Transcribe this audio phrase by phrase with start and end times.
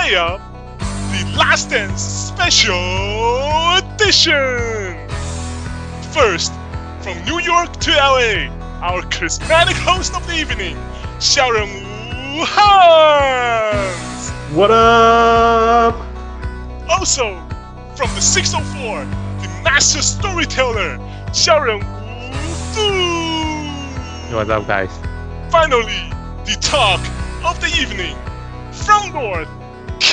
[0.00, 0.40] Welcome to Little Guy Layup,
[1.12, 2.74] the Last Dance Special
[3.76, 5.08] Edition.
[6.12, 6.52] First,
[7.02, 8.48] from New York to LA,
[8.80, 10.76] our charismatic host of the evening,
[11.20, 14.30] Sharon Wu Hans.
[14.54, 15.94] What up?
[16.88, 17.36] Also,
[17.94, 19.04] from the 604,
[19.42, 20.98] the master storyteller,
[21.34, 21.86] Sharon Wu
[24.34, 24.90] What's up, guys?
[25.50, 26.10] Finally,
[26.44, 27.00] the talk
[27.44, 28.16] of the evening
[28.72, 29.48] from North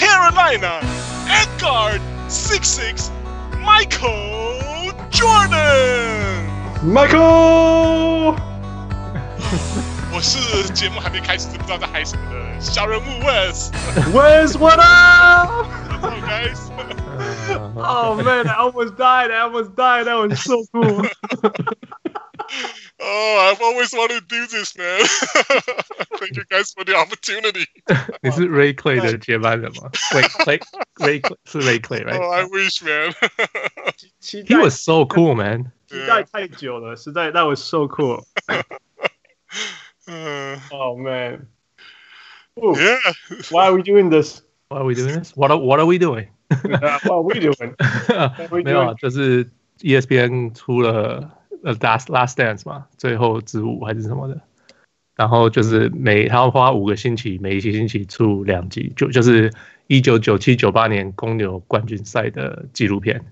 [0.06, 0.80] Carolina,
[1.28, 3.10] Edgard 66,
[3.58, 6.46] Michael Jordan。
[6.82, 8.36] Michael，
[10.12, 13.70] 我是节目还没开始不知道在嗨什么的小人物 Wes。
[14.12, 15.66] Where's what up?
[16.00, 16.58] Hello guys，
[17.76, 19.30] Oh man, I almost died.
[19.30, 20.06] I almost died.
[20.06, 21.06] That was so cool.
[23.16, 25.00] Oh, I've always wanted to do this, man.
[26.18, 27.66] Thank you guys for the opportunity.
[28.22, 29.90] 你是 Ray Clay 的接班人吗？
[30.12, 30.60] Wait, Clay,
[30.96, 32.20] Ray Clay 是 Ray Clay, right?
[32.20, 33.12] Oh, I wish, man.
[34.20, 35.72] 期 He 待 was so cool, man.
[35.88, 38.24] 期待太久了，实在 That was so cool.
[40.06, 41.46] 嗯 Oh man.
[42.58, 42.98] Ooh, Yeah.
[43.50, 44.42] Why are we doing this?
[44.68, 45.32] Why are we doing this?
[45.34, 46.28] What are, what are we doing?
[46.50, 47.74] Uh, what are we doing?
[48.50, 54.41] we 没有啊 doing?，就是 ESPN 出了 呃 Last Last Dance 嘛，最后之舞还是什么的。
[55.15, 59.51] 然后就是每他要花五个星期，每一期星期出两集，就就是
[59.87, 63.25] 一九九七九八年公牛冠军赛的纪录片。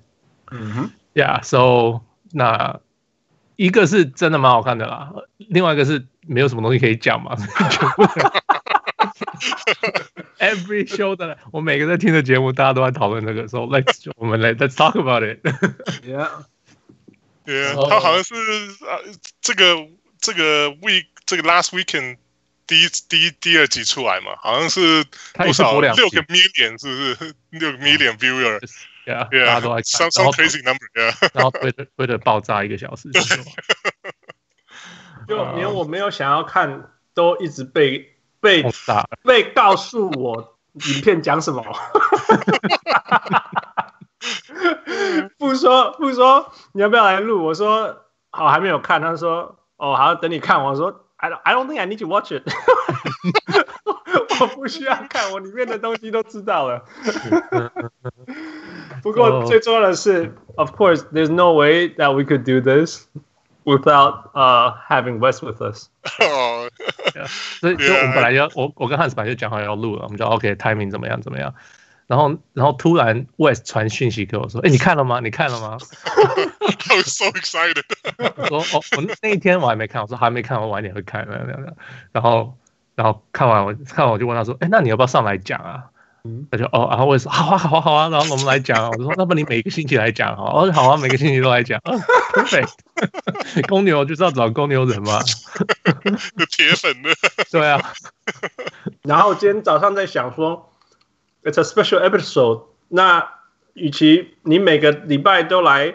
[0.50, 2.80] 嗯哼 Yeah, so 那
[3.56, 7.36] 一个是真的蛮好看的啦，另外一个是没有什么东西可以讲嘛
[10.40, 15.40] ，Every show 的，我每个在听的节目，大家都在讨论这个，所以 let's 我们来 let's talk about it。
[16.04, 16.28] ，Yeah.
[17.46, 18.34] Yeah，、哦他好像是
[18.86, 19.00] 呃，
[19.42, 19.88] 这个
[20.20, 22.18] 这个 week 这个 last weekend
[22.68, 27.36] 第一第一第二集出来嘛，好像是多少六个 million 是不是？
[27.52, 28.60] 六个 million viewer。
[29.06, 31.30] Yeah，大家都在 Yeah，看 some，some 然后 crazy number，yeah。
[31.34, 33.12] 然后 推的推的爆炸一个小时，
[35.28, 38.64] 就连我没有想要看，都一直被被。
[39.24, 41.64] 被告诉我影片讲什么。
[45.38, 47.44] 不说不说，你要不要来录？
[47.44, 49.02] 我说好，还没有看。
[49.02, 50.64] 他说哦，好，等你看。
[50.64, 52.44] 我说 I don't, I don't think I need to watch it。
[54.40, 56.84] 我不需要看，我里面的东西都知道了。
[59.02, 63.08] 不过最重要的是，Of course, there's no way that we could do this
[63.64, 65.88] without uh having West with us.
[66.20, 66.70] 哦，
[67.62, 71.54] 所以，所以我们本来要我我跟汉斯本来就讲好要录了，我们就 OK timing 怎么样怎么样，
[72.08, 75.20] 然后然后突然 West 传讯息给我说，哎，你看了吗？
[75.24, 75.78] 你看了吗？
[76.90, 77.84] I was so excited.
[78.50, 81.76] 我说哦，我那一天我还没看，我说还没看，我晚点会看，那样那样，
[82.12, 82.56] 然后
[82.96, 85.86] 然后看完我看完我就问他说，哎，那你要不要上来讲啊？
[86.24, 86.48] 嗯。
[86.52, 91.98] 他就哦，然后我也说好啊好啊好啊，然后我们来讲啊，我说那不你每个星期来讲好，哦好啊，每个星期都来讲，哦
[92.34, 92.72] perfect，
[93.68, 95.20] 公牛就是要找公牛人嘛，
[96.36, 97.10] 的铁粉的，
[97.52, 97.82] 对啊，
[99.04, 100.72] 然后今天早上在想说
[101.45, 102.65] ，It's a special episode。
[102.89, 103.29] 那
[103.75, 105.95] 与其你每个礼拜都来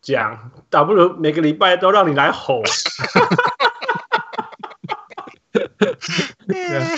[0.00, 2.62] 讲，倒不如每个礼拜都让你来吼。
[6.48, 6.96] Yeah,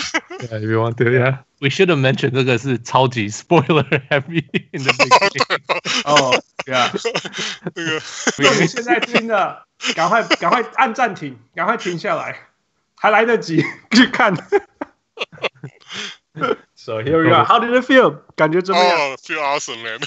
[0.51, 1.39] if you want to, yeah.
[1.59, 5.61] We should have mentioned 这个是超级 spoiler heavy in the beginning.
[6.03, 6.91] 哦，对啊。
[7.63, 8.01] 那个
[8.37, 9.65] 如果你现在听了，
[9.95, 12.35] 赶快赶快按暂停，赶快停下来，
[12.95, 14.33] 还来得及去看。
[16.74, 17.44] So here we are.
[17.44, 18.20] How did it feel？
[18.36, 18.98] 感觉怎么样？
[18.98, 19.98] 哦，feel awesome man，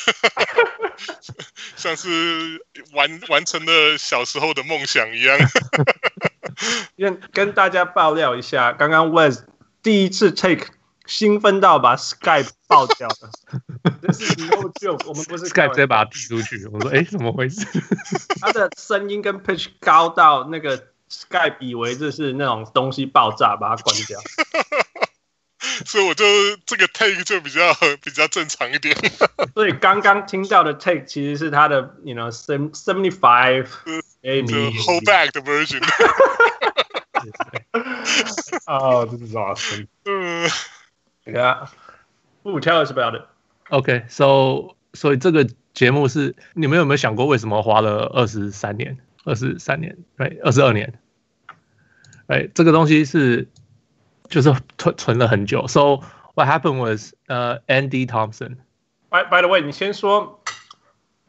[1.75, 5.37] 像是完完成了小时候的梦想一样。
[6.97, 9.43] 跟跟大家爆料一下，刚刚 Wes
[9.83, 10.67] 第一次 take
[11.05, 13.29] 兴奋到把 Skype 爆掉了，
[14.01, 17.67] 这是 no joke，我们不是 Skype 直接把它踢出去，我说哎，怎么回事？
[18.39, 24.19] 他的声音跟 pitch 高到那个 Skype 以为这是那种东西爆炸，把它关掉。
[25.85, 26.25] 所以我就
[26.65, 28.95] 这个 take 就比较比较正常一点。
[29.53, 33.91] 所以刚刚听到的 take 其实是他的，you know seventy five 就
[34.21, 35.81] maybe hold back 的 version。
[38.65, 39.87] oh, this，is awesome。
[40.05, 40.49] 嗯
[41.25, 41.67] ，Yeah.
[42.43, 43.23] Ooh, tell us about it.
[43.69, 50.99] Okay, so 所以这个节目是你们有没有想过为什么花了二十三年、二十三年、right 二十二年？
[52.27, 53.47] 哎，这个东西是
[54.29, 55.67] 就是存存了很久。
[55.67, 56.01] So
[56.35, 58.57] what happened was 呃、uh,，Andy Thompson。
[59.09, 60.39] By by the way，你先说，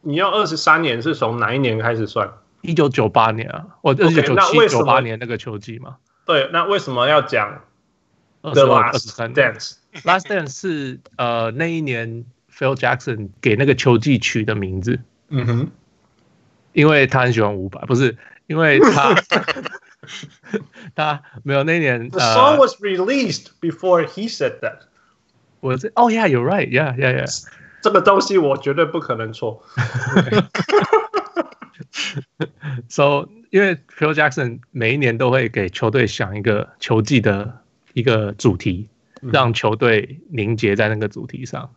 [0.01, 2.31] 你要二十三年是从哪一年开始算？
[2.61, 7.61] 一九九八年啊，我一九九七九八年那个球季嘛，对，那为什么要讲
[8.41, 14.99] 二 The 十二、二十 Last Dance？Last Dance 是呃那一年 Phil Jackson 给那个球季取的名字。
[15.29, 15.71] 嗯哼，
[16.73, 19.13] 因为他很喜欢伍佰，不是因为他
[20.95, 22.09] 他没有那一年。
[22.09, 24.79] The song was released before he said that。
[25.59, 27.47] 我这哦，Yeah，you're right，Yeah，Yeah，Yeah。
[27.81, 29.63] 这个东西我绝对不可能错。
[32.87, 37.61] So，因为 Phil Jackson 每一年都会给球队想一个球季的
[37.93, 38.87] 一个主题，
[39.21, 41.69] 让球队凝结在那个主题上。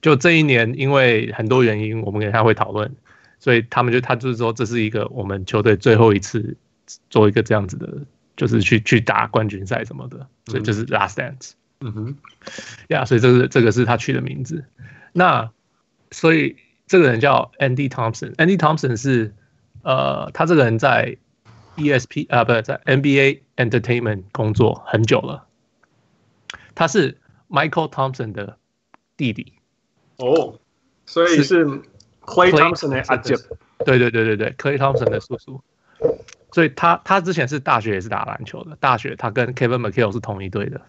[0.00, 2.94] 就这一年，因为很多原因，我们跟他会讨论，
[3.38, 6.56] 所以他们就他就是说，这是一个我们球队最后一次
[7.08, 7.88] 做一个这样子的，
[8.36, 11.52] 就是去去打冠军赛什么的，所以就是 Last Dance。
[11.82, 12.16] 嗯哼，
[12.88, 14.64] 呀，所以这个这个是他取的名字。
[15.12, 15.50] 那
[16.10, 16.56] 所以
[16.86, 19.32] 这个人叫 Andy Thompson，Andy Thompson 是
[19.82, 21.16] 呃，他这个人在
[21.76, 25.46] ESP 啊，不是在 NBA Entertainment 工作很久了，
[26.74, 27.16] 他是
[27.48, 28.58] Michael Thompson 的
[29.16, 29.54] 弟弟。
[30.16, 30.60] 哦，
[31.06, 31.64] 所以是
[32.20, 33.34] Clay Thompson 的阿姐。
[33.86, 35.62] 对对对对对，Clay Thompson 的叔叔。
[36.52, 40.80] 所以他他之前是大学也是打篮球的，大学他跟 Kevin McHale 是同一队的，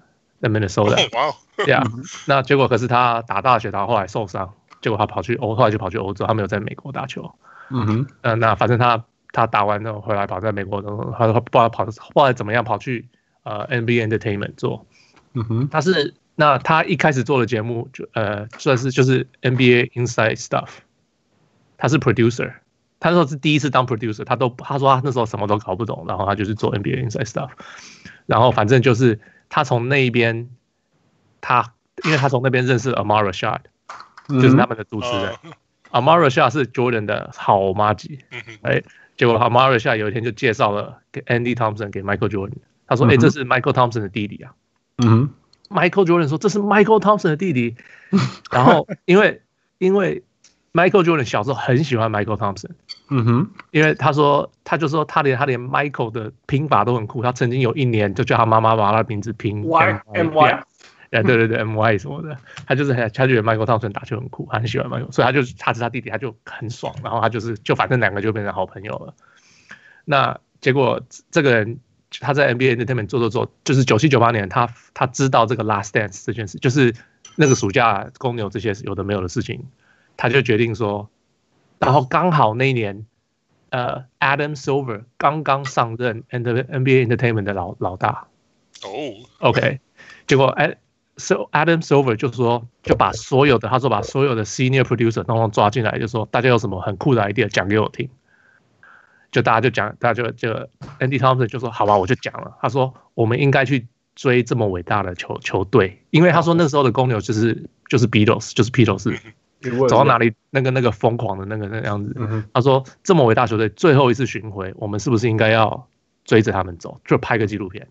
[0.42, 0.96] 在 Minnesota。
[1.16, 1.84] 哇，对啊。
[2.28, 7.34] 那结果可是他打大学，他后来受伤，结果他跑去欧，后来就跑去欧洲，他没有在美国打球。
[7.70, 8.08] 嗯哼。
[8.22, 10.82] 呃，那反正他他打完之后回来跑在美国，
[11.18, 13.08] 他他不知道跑后来怎么样跑去
[13.44, 14.86] 呃 NBA Entertainment 做。
[15.34, 15.70] 嗯哼。
[15.70, 16.14] 他是。
[16.34, 20.70] 那他一开始做的节目就呃算是就是 NBA Inside Stuff，
[21.78, 22.54] 他是 producer，
[23.02, 27.50] 他那时候是第一次当 producer，他都他说他那时候什么都搞不懂，然后他就是做 NBA Inside Stuff，
[28.26, 29.20] 然后反正就是
[29.50, 30.50] 他从那一边，
[31.42, 31.74] 他
[32.06, 33.60] 因为他从那边认识 Amar Rashad，
[34.30, 35.34] 就是他们的主持人
[35.92, 38.20] ，Amar Rashad 是 Jordan 的好妈吉，
[38.62, 38.82] 哎，
[39.18, 44.54] 结果 Amar Rashad 有一天就介绍了给 Andy Thompson 给 Michael Jordan，他说哎这是 Michael Thompson 的弟弟啊，
[44.98, 45.30] 嗯。
[45.72, 47.78] Michael Jordan 说：“这是 Michael Thompson 的弟弟。”
[48.52, 49.42] 然后因为
[49.78, 50.22] 因为
[50.74, 52.72] Michael Jordan 小时候很喜欢 Michael Thompson，
[53.10, 57.22] 嗯哼，因为他说他就说他连他连 Michael 的拼法都很酷。
[57.22, 60.64] 他曾经有一年就叫他妈妈把他的名字拼 Y M Y，
[61.10, 62.38] 对对对 M Y 什么的。
[62.66, 66.96] 他就是很他觉得 Michael Thompson 打球很酷，他很喜欢 Michael，所以他就他是他弟弟，他就很爽。
[67.04, 69.14] 然后他就是就反正两个就变成好朋友了。
[70.06, 71.02] 那结果
[71.32, 71.80] 这个人。
[72.20, 76.94] 他在 NBA Entertainment 做做做，就是九七九八年，他他知道这个 Last Dance 这件事，就是
[77.38, 79.64] 那个暑假公牛这些有的没有的事情，
[80.18, 81.10] 他就决定说，
[81.80, 83.06] 然后刚好那一年，
[83.70, 88.28] 呃，Adam Silver 刚刚上任 NBA Entertainment 的老老大，
[88.84, 88.90] 哦
[89.40, 89.80] ，OK，
[90.28, 90.78] 结果哎
[91.18, 98.10] ，So Adam Silver 就说就把所有的他说把所有的 Senior Producer 都抓进来，就说大家有什么很酷的 idea 讲给我听。
[99.32, 100.50] 就大家就讲，大家就就
[101.00, 109.18] Andy Thompson 就说：“好吧，我就讲了。”他说：“我们应该去追这么伟大的球球队，因为他说那时候的公牛就是就是 Beatles，就是披头士，
[109.88, 112.16] 走到哪里那个那个疯狂的那个那个样子。”
[112.54, 115.88] 他说：“这么伟大球队最后一次巡回，我们是不是应该要
[116.26, 117.88] 追着他们走，就拍个纪录片？”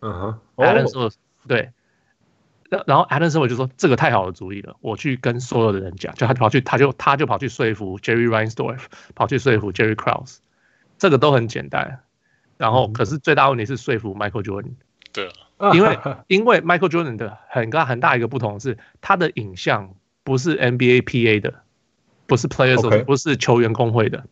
[0.00, 1.10] 嗯哼，Adam 说
[1.48, 1.70] ：“对。”
[2.86, 10.38] 然后 Adam 说：“我就说这个太好的主意了，我去跟所有的人讲，就他跑去，他就他就跑去说服 Jerry Reinsdorf，跑去说服 Jerry Krause。”
[10.98, 12.00] 这个都很简单，
[12.56, 14.74] 然后可是最大问题是说服 Michael Jordan。
[15.12, 15.28] 对，
[15.74, 19.94] 因为 因为 Michael Jordan 的很大很大一个不同是，他的影像
[20.24, 21.54] 不是 NBA PA 的，
[22.26, 24.24] 不是 Players，不是球员工会的。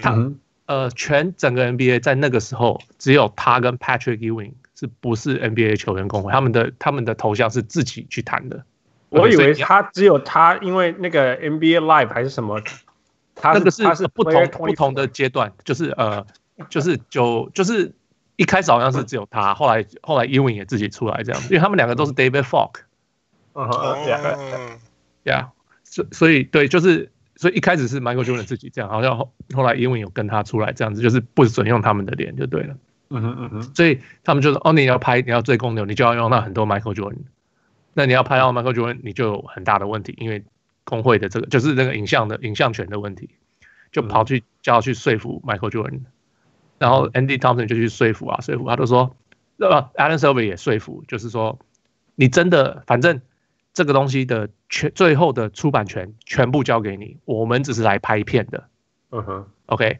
[0.00, 0.30] 他
[0.66, 6.32] 呃，全整个 NBA 在那个时候只有他跟 Patrick Ewing 是不是 NBA 球员工会？
[6.32, 8.64] 他们的他们的头像是自己去谈的。
[9.10, 12.60] 我以为他只有他，因为那个 NBA Live 还是什么。
[13.36, 16.24] 他那个是他是不同不同的阶段，就是呃，
[16.70, 17.92] 就是就就是
[18.36, 22.76] 一开始好像是只有他，后来后来 Ewing 也自己出来这样，因为他们两个都是 David Falk，
[23.54, 24.78] 嗯
[25.24, 25.48] 嗯，Yeah
[25.82, 32.76] 所所以对，就是所以一开始是 Michael Jordan 自己这样，好像后后来 Ewing 有跟他出来这样子，就是不准用他们的脸就对了，
[33.10, 37.24] 嗯哼嗯哼，所以他们就说哦，你要拍你要追公牛，你就要用到很多 Michael Jordan，
[37.92, 40.44] 那你要拍到 Michael Jordan，你就有很大的问题，因为。
[40.86, 43.30] 工会的这个就是那个影像的影像权的问题，
[43.90, 46.00] 就跑去叫去说服 Michael Jordan，
[46.76, 49.16] 然后 Andy Thompson 就去说服啊说服，他都说，
[49.56, 51.58] 那，Adam Silver 也说服，就是说，
[52.16, 53.22] 你真的反正
[53.74, 58.64] 这个东西的全最后的出版权全部交给你，我们只是来拍片的，
[59.10, 59.98] 嗯哼，OK，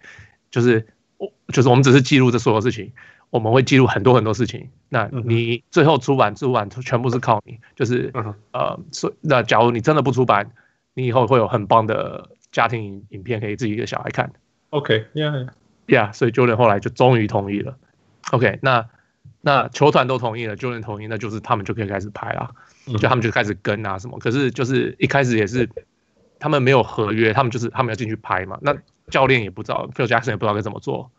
[0.50, 0.86] 就是
[1.18, 2.92] 我就是我们只是记录这所有事情，
[3.28, 8.10] 我们会记录很多很多事情，那你最后出版出版全部是靠你，就是
[8.52, 10.50] 呃，所那假如你真的不出版。
[10.96, 14.32] 你以后会有很棒的家庭影影片可以自己给小孩看。
[14.70, 17.76] OK，Yeah，Yeah，所以 Jordan 后来就终于同意了。
[18.30, 18.88] OK，那
[19.40, 22.54] 那球团都同意了，Jordan 同意，那就是他们就可以开始拍了，
[22.86, 24.18] 就他们就开始跟啊什么。
[24.18, 25.68] 可是就是一开始也是
[26.38, 28.58] 他们没有合约，他们就是他们要进去拍嘛。
[28.60, 28.76] 那
[29.10, 31.10] 教练也不知道，Phil Jackson 也不知道该怎么做。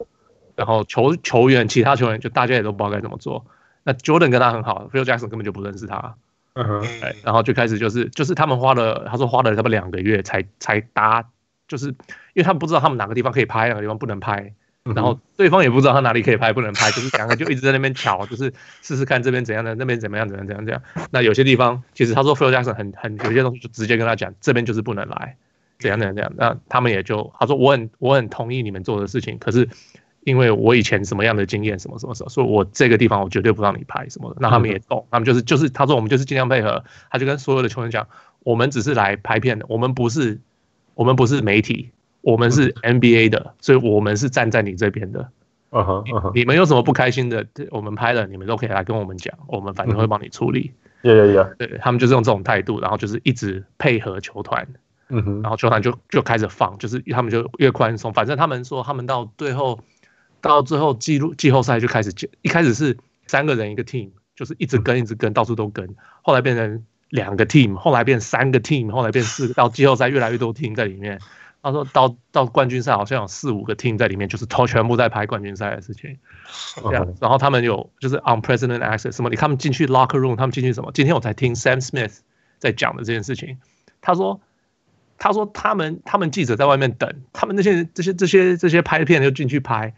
[0.55, 3.45] 然后球球员其他球员就大家也都不知道该怎么做。
[3.83, 6.15] 那 Jordan 跟他很好，Phil Jackson 根本就不认识他。
[6.53, 11.29] 嗯哼，哎，然后就开始就是就是他们花了，他说花了差不多两个月才才搭，
[11.67, 11.95] 就是因
[12.35, 14.53] 为他们不知道他们哪个地方可以拍，哪个地方不能拍。
[14.93, 20.81] 然后对方也不知道他哪里可以拍，不能拍，就是两个就一直在那边瞧， 就是试试看这边怎样的，那边怎么样，怎样怎样怎样。
[21.09, 25.37] 那有些地方其实他说 Phil Jackson 很很有些东西就直接跟他讲，这边就是不能来，
[25.79, 26.31] 怎样怎样怎样。
[26.37, 29.67] 那他们也就他说我很我很同意你们做的事情，可是
[30.23, 34.37] 因为我以前什么样的经验，什么什么什么，所以我这个地方我绝对不让你拍什么的。
[34.39, 38.07] 那他们也懂，他们就是就是他说我们就是尽量配合，他就跟所有的球员讲，
[38.43, 40.39] 我们只是来拍片的，我们不是
[40.93, 41.89] 我们不是媒体，
[42.25, 45.29] 我们是 NBA 的，所以我们是站在你这边的。
[45.69, 46.31] Uh uh huh.
[46.33, 47.45] 你们有什么不开心的？
[47.69, 50.71] 我们拍了，你们都可以来跟我们讲，我们反正会帮你处理。
[51.03, 54.67] 对对对，对他们就是用这种态度，然后就是一直配合球团。
[55.09, 58.11] 嗯哼，然后球团就就开始放，就是他们就越宽松。
[58.11, 59.79] 反正他们说，他们到最后，
[60.41, 65.87] 到最后季录季后赛就开始，一开始是三个人一个 team，就是一直跟一直跟，到处都跟。
[66.23, 71.19] 后来变成两个 team，后来变三个 team，后来变四个，到季后赛越来越多 team 在里面。
[71.65, 76.15] 他说到到冠军赛好像有四五个 team 在里面，就是都全部在拍冠军赛的事情。
[76.75, 79.31] 这样，然后他们有就是 unprecedented access 什么？
[79.31, 80.91] 你他们进去 locker room，他们进去什么？
[80.93, 82.19] 今天我才听 Sam Smith
[82.59, 83.57] 在讲的这件事情。
[83.99, 84.39] 他说，
[85.17, 89.91] 他说他们他们记者在外面等，他们那些这些这些这些拍片就进去拍。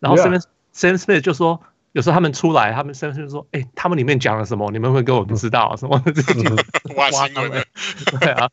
[0.00, 0.38] 然后 Sam
[0.74, 1.58] Sam Smith 就说，
[1.92, 4.70] 有时候他们出来，他们 Sam Smith 说，哎，他们里面讲了什么？
[4.72, 6.04] 你们会跟我不知道什么？
[6.96, 7.64] 挖他们，
[8.20, 8.50] 对啊，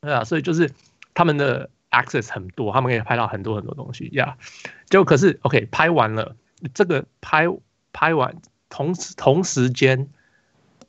[0.00, 0.70] 对啊，所以就是。
[1.16, 4.36] 他们的 access 很多，他们可以拍到很多很多东西呀。
[4.90, 6.36] 就.可是 OK 拍完了，
[6.74, 7.46] 这个拍
[7.90, 8.36] 拍完
[8.68, 10.10] 同时同时间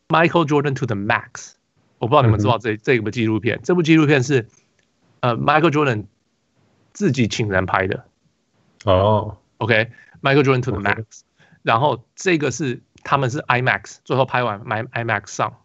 [0.10, 1.53] ，Michael Jordan to the Max，
[2.00, 4.50] 我不知道你们知道这、嗯、这部纪录片，这部纪录片是
[5.22, 6.07] 呃 Michael Jordan
[6.91, 8.03] 自己请人拍的。
[8.84, 11.22] 哦，OK，Michael Jordan to the Max，、okay.
[11.63, 15.62] 然后这个是他们是 IMAX，最后拍完买 IMAX 上。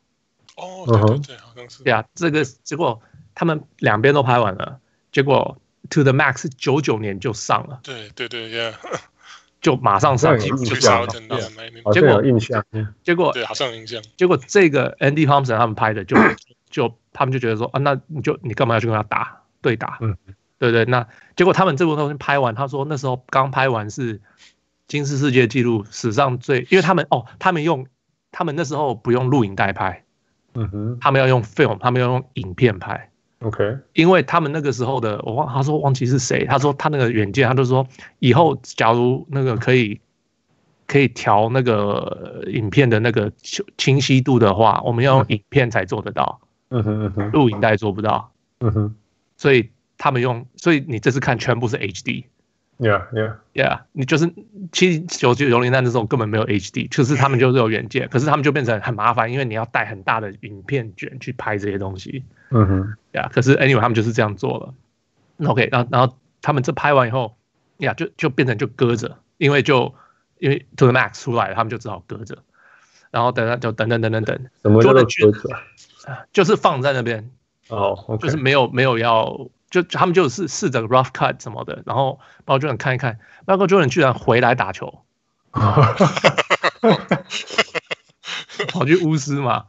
[0.54, 1.82] 哦，对对对，好像是。
[1.82, 3.02] 对啊，这个结果。
[3.34, 4.78] 他们两边都拍完了，
[5.10, 5.58] 结果
[5.94, 7.80] 《To the Max》九九年就上了。
[7.82, 8.74] 对对对，Yeah，
[9.60, 11.08] 就马上上，就上了。
[11.92, 12.64] 结果印象，
[13.02, 14.02] 结果对，好像有印象。
[14.16, 16.22] 结果这个 Andy Thompson 他们拍的就，就
[16.88, 19.98] 就他们就觉得说啊，那你就你干嘛要去跟他打对打？
[20.00, 20.16] 嗯，
[20.58, 20.84] 对对。
[20.84, 24.20] 那结果他们这部东西拍完，他说那时候刚拍完是
[24.88, 27.86] 金氏世界纪录史上最，因为他们哦，他们用
[28.30, 30.04] 他们那时候不用录影带拍，
[30.54, 33.10] 嗯哼，他们要用 film，他们要用影片拍。
[33.42, 37.86] OK，因为他们那个时候的我忘，他说忘记是谁，他说他那个软件，他就说
[38.18, 40.00] 以后假如那个可以
[40.86, 43.32] 可以调那个影片的那个
[43.76, 48.30] 清晰度的话，我们要用影片才做得到，嗯哼嗯哼，录影带做不到，
[48.60, 48.94] 嗯哼，
[49.36, 52.24] 所以他们用，所以你这次看全部是 HD。
[52.78, 53.80] Yeah, yeah, yeah.
[53.92, 54.32] 你就是
[54.72, 62.24] 七九九零年代的时候根本没有 HD，就是他们就是有远见， 可是他们就变成很麻烦，因为你要带很大的影片卷去拍这些东西。
[62.50, 64.74] 嗯哼，呀，可是 anyway 他们就是这样做了。
[65.48, 67.36] OK，然后然后他们这拍完以后，
[67.76, 69.94] 呀，就就变成就搁着，因为就
[70.38, 72.38] 因为 To the Max 出来了，他们就只好搁着。
[73.12, 75.60] 然后等等就等等等等等，什么叫做搁着？
[76.32, 77.30] 就是放在那边
[77.68, 78.22] 哦，oh, okay.
[78.22, 79.48] 就是没有没有要。
[79.72, 85.02] 就他们就是试着 rough cut 什么的，然后 Michael Jordan 看一看，Michael Jordan 居然回来打球，
[88.68, 89.64] 跑去巫师嘛，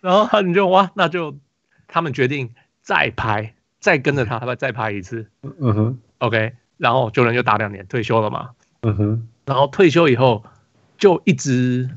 [0.00, 1.38] 然后他们就哇，那就
[1.86, 2.52] 他们决定
[2.82, 8.50] 再拍，再跟着他，他再拍一次，嗯哼，OK，然后 Jordan 就打两年退休了嘛，
[8.82, 10.44] 嗯哼，然后退休以后
[10.98, 11.88] 就一直。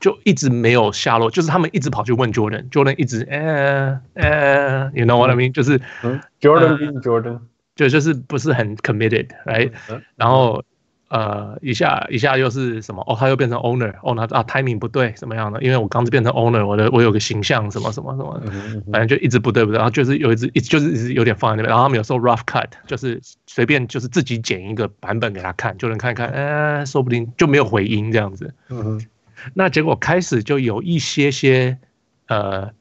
[0.00, 5.52] 就一直没有下落，就是他们一直跑去问 Jordan，Jordan 一直呃呃，you know what I mean？
[5.52, 5.78] 就是
[6.40, 7.40] Jordan being Jordan，
[7.76, 9.70] 就就是不是很 committed，right？
[10.16, 10.64] 然后
[11.08, 13.04] 呃一下一下又是什么？
[13.06, 15.60] 哦，他又变成 owner，owner 啊，timing 不对，怎么样的？
[15.62, 18.40] 因为我刚是变成 owner，我的我有个形象什么什么什么，
[18.90, 28.54] 反正就一直不对不对，然后就是有一直一直就是一直有点放在那边，然后他们有时候 rough cut，就是随便就是自己剪一个版本给他看，就能看看，呃，说不定就没有回音这样子。
[28.70, 28.98] 嗯
[29.54, 31.78] 那结果开始就有一些些，
[32.26, 32.72] 呃，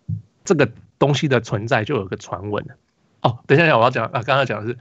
[0.43, 2.65] 这个东西的存在就有个传闻。
[3.21, 4.77] 哦，等一下，我要讲啊，刚刚讲的是，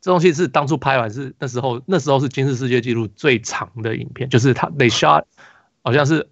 [0.00, 5.22] 这东西是当初拍完是那时候，那时候是金氏世界纪录最长的影片，就是他 they shot
[5.82, 6.28] 好像是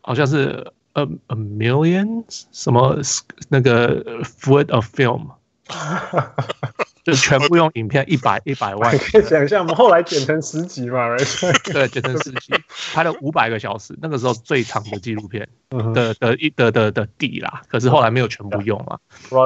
[0.00, 3.00] 好像是 a a million 什么
[3.48, 5.30] 那个 foot of film，
[7.06, 8.98] 就是 全部用影片一百一百万。
[8.98, 11.16] 可以想象，我们后来剪成十集嘛?
[11.72, 12.52] 对，剪成十集，
[12.92, 15.48] 拍了五百个小时，那个时候最长的纪录片
[15.94, 17.62] 的的一的的的底啦。
[17.68, 18.98] 可是后来没有全部用啊。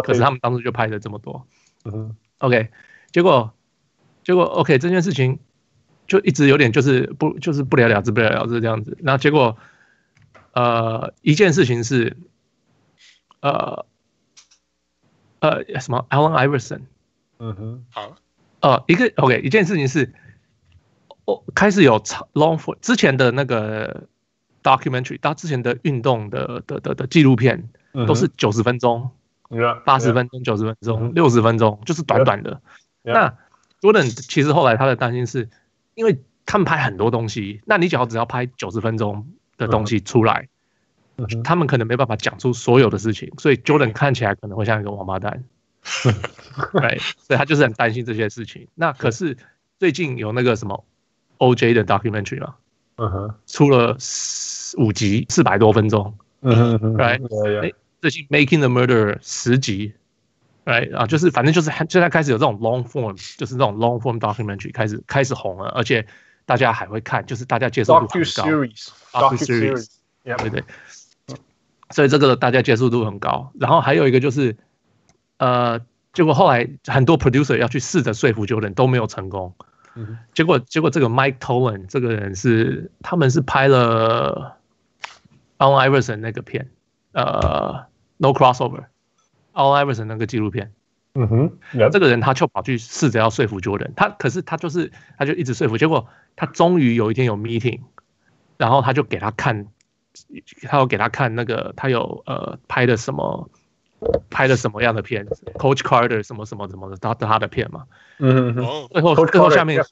[0.02, 1.47] 可是他们当时就拍了这么多。
[1.85, 2.71] 嗯 OK，
[3.12, 3.52] 结果
[4.25, 5.38] 结果 OK 这件事情
[6.07, 8.97] 就一直有点就是不就是不了了之不了了之这样子。
[9.02, 9.59] 那结果
[10.52, 12.17] 呃一件事情是
[13.40, 13.85] 呃。
[15.43, 16.81] 呃，什么？Allen Iverson，
[17.40, 18.16] 嗯哼，好。
[18.61, 20.12] 呃，一个 OK，一件事情是，
[21.25, 24.06] 哦，开始有长 long form 之前的那个
[24.62, 27.70] documentary，到之前的运动的的的的纪录片
[28.06, 29.11] 都是九十分钟，
[29.85, 32.61] 八十分钟、九十分钟、六十分钟，就是短短的。
[33.02, 33.35] 那
[33.80, 35.49] Jordan 其实后来他的担心是，
[35.94, 40.49] 因为他们拍很多东西，那你只要只要拍九十分钟的东西出来。
[41.44, 45.44] 他们可能没办法讲出所有的事情，所以 Jordan 看起来可能会像一个王八蛋，
[46.73, 48.69] 对，所以他就是很担心这些事情。
[48.75, 49.37] 那可是
[49.79, 50.85] 最近有那个什么
[51.39, 52.55] OJ 的 documentary 嘛，
[52.97, 53.97] 嗯哼，出了
[54.77, 57.19] 五集，四百多分钟，嗯哼，来，
[57.63, 59.95] 哎，最近 Making the Murderer 十集，
[60.65, 66.07] 来啊，就是反正就是现在开始有这种 long form，就是这种 long form documentary 开始开始红了，而且
[66.45, 69.87] 大家还会看，就是大家接受度很高，docu-series，docu-series，
[70.25, 70.65] 对对。
[71.93, 74.57] 所以这个大家接受度很高，然后还有一个就是，
[75.40, 75.80] 呃，
[76.12, 79.54] 结果后来很多 producer 要去试着说服 Jordan 都没有成功，
[79.94, 84.59] 嗯，结果结果这个 Mike Tollin 这个人是他们是拍了
[85.57, 86.68] Allen Iverson 那个片，
[87.12, 87.87] 呃
[88.18, 90.72] ，No Crossover，Allen Iverson 那个纪录片，
[91.14, 91.59] 嗯哼，
[91.90, 97.81] 这个人他就跑去试着要说服 Jordan，他可是他就是他就一直说服，结果他终于有一天有 meeting，
[98.59, 99.68] 然后他就给他看。
[100.68, 103.48] 他有给他看那个，他有呃拍的什么，
[104.31, 107.85] 拍的什么样的片子？Coach Carter 什么什么什么的，他他的片嘛。
[108.19, 108.89] 嗯嗯。
[108.91, 109.85] 最后最后下面，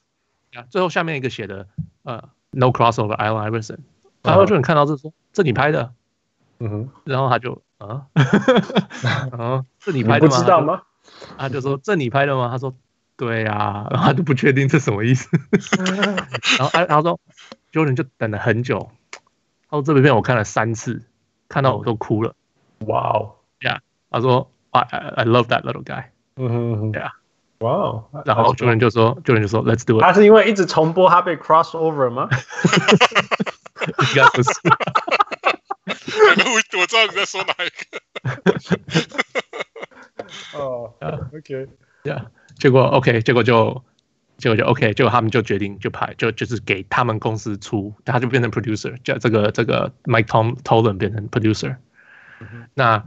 [0.69, 1.67] 最后下面一个写的
[2.03, 3.77] 呃 No crossover Allen Iverson，
[4.23, 5.93] 然后就能看到这说这你拍的，
[6.59, 6.89] 嗯哼。
[7.03, 8.07] 然后他就啊，
[9.31, 10.35] 啊，这你拍的吗？
[10.35, 10.81] 不知道吗？
[11.37, 12.49] 他就说这你拍的吗？
[12.51, 12.75] 他说
[13.15, 15.29] 对呀，然后他就不确定这什么意思。
[16.57, 17.19] 然后哎，然后说
[17.71, 18.89] Jordan 就等了很久。
[19.69, 21.03] 他说这部片我看了三次，
[21.47, 22.33] 看到我都哭了。
[22.87, 26.05] 哇哦，Yeah，他说 I I love that little guy。
[26.35, 27.11] 嗯哼，Yeah，
[27.59, 28.09] 哇哦。
[28.25, 30.01] 然后就有人就说，就有人就说 Let's do it。
[30.01, 32.29] 他是因为一直重播他被 cross over 吗？
[33.81, 34.49] 应该不是。
[35.85, 37.99] 我我知道你在说哪一个。
[40.57, 40.93] 哦
[41.33, 42.25] ，OK，Yeah，
[42.57, 43.83] 结果 OK，结果就。
[44.39, 51.75] 结果就 OK，结果他们就决定就拍，就就是给他们公司出，他就变成 producer，叫这个这个 Mike Tom Tollin 变成 producer。
[52.73, 53.03] 那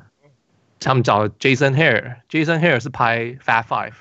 [0.85, 3.93] 他们找 Jason Hare，Jason Hare 是拍 Fat Five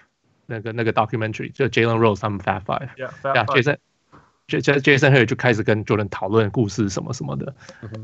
[0.46, 7.54] 那个那个 documentary，就 Jalen Rose 他们 Fat Five，Jason，J Jason Hare 就开始跟 Jordan 讨论故事什么什么的，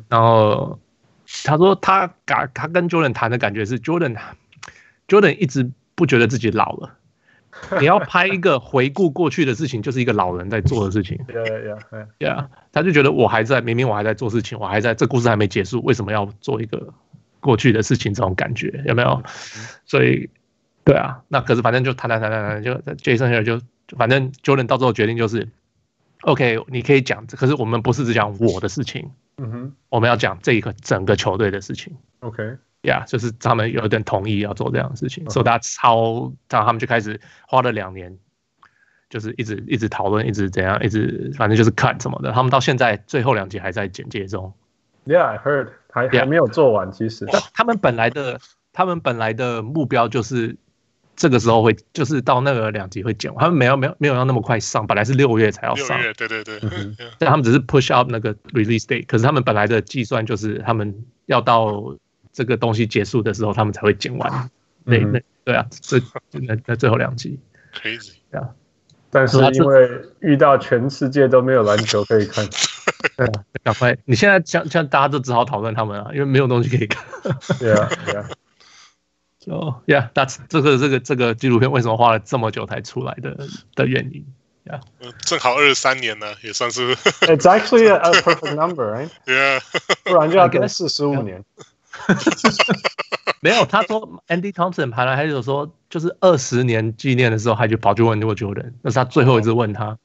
[0.07, 0.79] 然后
[1.43, 4.17] 他说他感他跟 Jordan 谈的感觉是 Jordan
[5.07, 6.93] Jordan 一直不觉得自己老了。
[7.79, 11.19] 你要拍一个回顾过去的事情，就是一个老人在做的事情。
[11.27, 16.93] 对呀，对呀，他就觉得我还在，明明我还在做事情，我还在，这故事还没结束，为什么要做一个
[17.47, 18.13] 过去的事情？
[18.13, 19.23] 这种感觉有没有？
[19.85, 20.29] 所以，
[20.83, 23.61] 对啊，那可是反正就谈谈谈谈谈，就 Jason Hare 就
[23.97, 25.47] 反正 Jordan 到最后决定就是
[26.23, 31.95] ，OK，你可以讲，可是我们不是只讲我的事情，嗯哼，我们要讲这一个整个球队的事情。
[32.19, 32.57] OK。
[32.81, 38.15] 呀，yeah, 就是他们有点同意要做这样的事情，所以大家超，然后他们就开始花了两年，
[39.09, 42.31] 就是一直一直讨论，一直怎样，一直反正就是 cut 什么的。
[42.31, 44.53] 他们到现在最后两集还在剪接中。
[45.05, 46.91] Yeah, I heard 还还没有做完。
[46.91, 47.25] 其实.
[47.53, 48.39] 他们本来的
[48.71, 50.55] 他们本来的目标就是
[51.15, 53.43] 这个时候会，就是到那个两集会剪完。
[53.43, 55.97] 他们没有没有没有要那么快上，本来是六月才要上。
[55.97, 56.59] 六月，对对对。
[57.17, 61.95] 但他们只是 push up 那个 release date，可是他们本来的计算就是他们要到。
[62.33, 64.49] 这个东西结束的时候，他们才会剪完。
[64.85, 65.97] 对对对啊，这
[66.33, 67.39] 那那最后两集
[67.73, 68.53] ，crazy 啊！
[69.09, 69.89] 但是因为
[70.19, 72.45] 遇到全世界都没有篮球可以看，
[73.15, 73.31] 对 啊，
[73.63, 73.97] 赶快！
[74.05, 77.03] 你现在像像大家都只好讨论他们啊，因为没有东西可以看。
[77.59, 78.29] 对啊，对啊。
[79.39, 83.37] So yeah，that's 这个这个这个纪录片为什么花了这么久才出来的
[83.75, 84.25] 的原因。
[84.65, 84.81] Yeah，
[85.21, 86.93] 正好二十三年呢，也算是。
[87.21, 89.09] It's actually a perfect number, right?
[89.25, 89.61] Yeah，
[90.03, 91.45] 不然就要跟四十五年。
[93.47, 99.97] 没有，他说 Andy Thompson 排来还有说，就是二十年纪念的时候，他就跑去问过 Jordan，那是他最后一次问他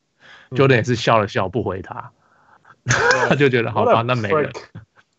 [0.50, 2.10] ，Jordan 也是笑了笑不回他，
[3.28, 4.50] 他 就觉得好吧，那没了。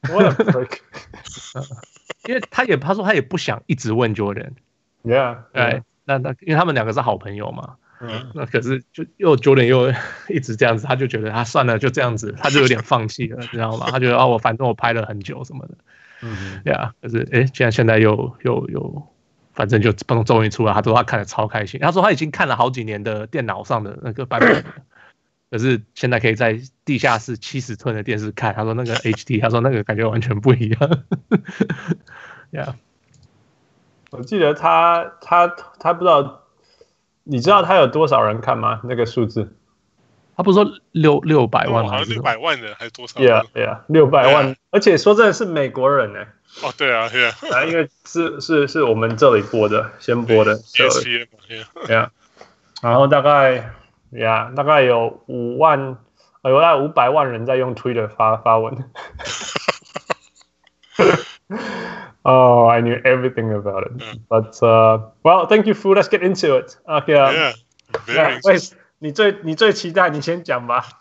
[2.27, 9.93] 因为他也他说他也不想一直问 Jordan，Yeah，哎，那那因为他们两个是好朋友嘛，嗯，那可是就又 Jordan 又
[10.29, 13.87] 一直这样子，他就觉得他算了就这样子，他就有点放弃了，你知道吗？
[13.91, 15.75] 他觉得啊，我反正我拍了很久什么的，
[16.23, 19.07] 嗯，对啊，可是哎，既然现在又又又，
[19.53, 24.63] 反正就终终于出来，他说他看的超开心，他说他已经看了好几年的电脑上的那个版本。
[25.51, 30.79] 可是现在可以在地下室七十寸的电视看，他说那个 HD，他说那个感觉完全不一样。
[32.51, 32.73] Yeah，
[34.09, 35.47] 我记得他他
[35.79, 36.41] 他不知道，
[37.23, 38.81] 你知道他有多少人看吗？
[38.83, 39.55] 那个数字？
[40.35, 41.91] 他不是说六六百万吗？
[41.91, 46.19] 好像六百万人还是多少？Yeah，Yeah，六百万，而且说真的是美国人呢。
[46.61, 52.09] 哦，对啊，Yeah，啊，因为是是是我们这里播的，先播的，Yeah，
[52.81, 53.71] 然后大概。
[54.13, 55.97] ，yeah, 大概有五万，
[56.43, 58.91] 有大概五百万人在用 Twitter 发发文。
[62.21, 63.93] oh, I knew everything about it.
[63.97, 64.13] Yeah.
[64.29, 65.95] But uh, well, thank you, Fu.
[65.95, 66.77] Let's get into it.
[66.87, 67.13] Okay.
[67.13, 67.53] Yeah.
[68.07, 68.39] Yeah.
[68.43, 70.97] Wait, 你最你最期待，你先讲吧。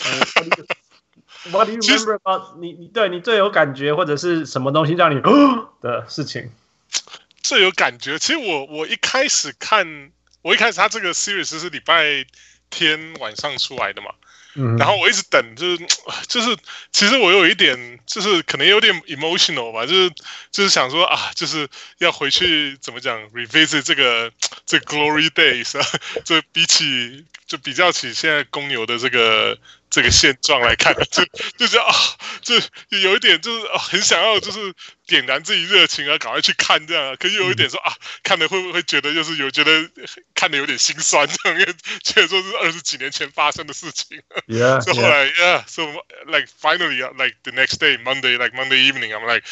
[1.52, 5.20] What do you remember about 你你对你最有感觉或者是什么东西让你
[5.80, 6.50] 的事情？
[7.44, 10.10] 最有感觉，其实我我一开始看，
[10.42, 12.26] 我一开始他这个 series 是礼拜。
[12.74, 14.08] 天晚上出来的嘛，
[14.78, 15.86] 然后我一直等，就是
[16.28, 16.56] 就是，
[16.92, 20.10] 其实我有一点，就是可能有点 emotional 吧，就是
[20.50, 24.30] 就是想说啊，就是要回去怎么讲 revisit 这个
[24.66, 25.86] 这个 glory days 啊，
[26.24, 29.58] 就比起就比较起现在公牛的这个。
[29.94, 31.22] 这个现状来看， 就
[31.58, 31.92] 就是啊，
[32.40, 32.54] 就
[32.98, 34.72] 有一点就是，很想要就是
[35.06, 39.70] 点燃自己热情啊，赶快去看这样，可是有一点说啊，看了会不会觉得就是有觉得
[40.34, 44.20] 看的有点心酸这样，因为觉得说是二十几年前发生的事情。
[44.46, 44.80] Yeah.
[44.80, 45.62] 所以后来 Yeah.
[45.66, 45.84] So
[46.26, 49.44] like finally like the next day Monday like Monday evening I'm like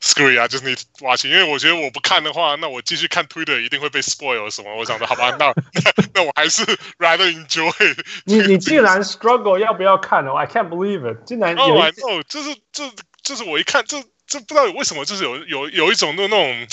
[0.00, 1.30] screw it I just need to watch it.
[1.30, 4.76] 因为我觉得我不看的话，那我继续看 Twitter 一定会被 spoil 什么。
[4.76, 6.62] 我想说好吧，那那那我还是
[6.98, 7.96] rather enjoy。
[8.24, 9.86] 你你既然 struggle 要不要？
[9.86, 11.24] 要看哦，I can't believe it！
[11.24, 12.90] 竟然有哦，这是这
[13.22, 16.66] 这是我一看，这这不知道为什么，就是有有有一种那那种，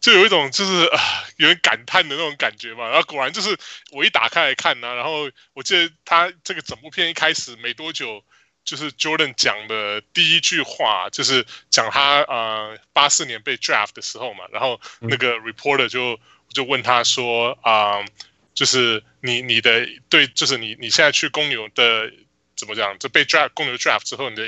[0.00, 1.00] 就有一种就是啊，
[1.36, 2.88] 有点感叹的那种感觉嘛。
[2.88, 3.56] 然后果然就是
[3.90, 8.24] 我一打开来看呢、啊，然后我记得他这个整部片一开始没多久，
[8.64, 17.98] 就是 Jordan 讲的第一句话，就是讲他呃八四年被 draft 的时候嘛，然后那个 reporter 就就问他说啊。
[17.98, 18.04] 呃
[18.54, 22.12] 就是你你的对，就是你你现在去公牛的
[22.54, 22.98] 怎么讲？
[22.98, 24.46] 就被 draft 公牛 draft 之后，你的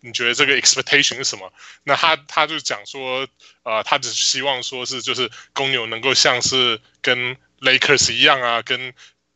[0.00, 1.52] 你觉得这个 expectation 是什么？
[1.84, 3.26] 那他他就讲说，
[3.62, 8.92] 呃，他只希望说是就是公牛能够像是跟 Lakers 一样啊，跟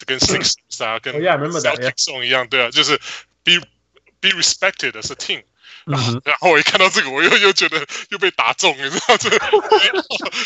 [0.07, 2.99] 跟 Sixers 啊，跟 Celtics 一样，对啊，就是
[3.43, 3.61] be
[4.21, 5.45] be respected as a team。
[5.85, 9.29] 然后，然后我一看到这个，我又又觉得又被打中， 你知道这，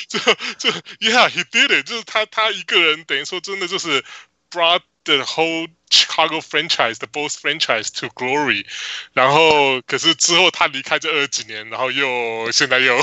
[0.09, 0.19] 这
[0.59, 4.05] 这，Yeah，he did it，就是他他一个人等于说真的就是
[4.51, 4.81] brought
[5.17, 8.67] the whole Chicago franchise，the Bulls franchise to glory。
[9.15, 13.01] 然后，可是之后他离开这二十几年，然后又现在又，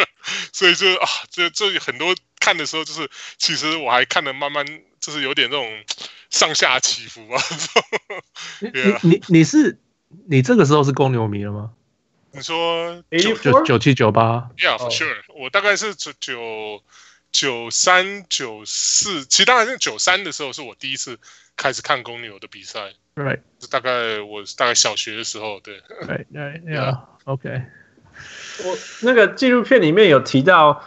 [0.52, 4.66] 所以就啊，这这很多看的时候，就是其实我还看的慢慢
[5.00, 5.84] 就是有点那种
[6.28, 7.42] 上下起伏啊。
[8.60, 9.80] 你你你是？
[10.28, 11.72] 你这个时候是公牛迷了吗？
[12.30, 15.16] 你说九九七九八？Yeah，for sure。
[15.34, 16.82] 我大概是九九
[17.32, 21.18] 九三九四，其实当然是九三的时候是我第一次
[21.56, 22.92] 开始看公牛的比赛。
[23.14, 23.40] Right，
[23.70, 25.80] 大概我大概小学的时候，对。
[26.02, 27.62] Right, right, yeah, OK。
[28.64, 30.82] 我那个纪录片里面有提到，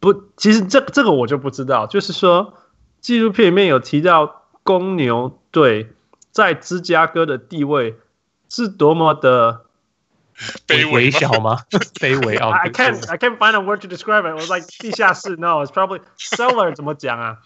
[0.00, 2.54] 不，其实这这个我就不知道，就是说
[3.00, 5.92] 纪录片里面有提到公牛队
[6.30, 7.96] 在芝加哥的地位。
[8.50, 9.64] 是多么的
[10.68, 11.64] 卑微小吗？
[11.98, 14.26] 卑微啊！I can't I can't find a word to describe it.
[14.28, 16.72] I was like 地下室，No, it's probably cellar。
[16.72, 17.38] 怎么讲啊？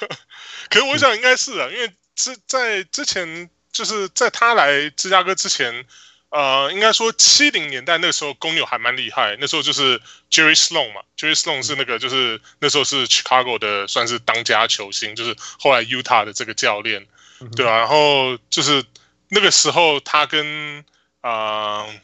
[0.70, 5.84] 可是我想应该是啊，因为之在之前就是在他来芝加哥之前，
[6.30, 17.06] 呃，应该说七零年代那个时候公牛还蛮厉害，那时候就是 Jerry Sloan 嘛，Jerry Sloan 是那个就是那时候是 Chicago 的算是当家球星，就是后来 Utah 的这个教练。
[17.56, 18.82] 对啊，然后就是
[19.28, 20.84] 那个时候，他跟
[21.20, 21.94] 啊、呃，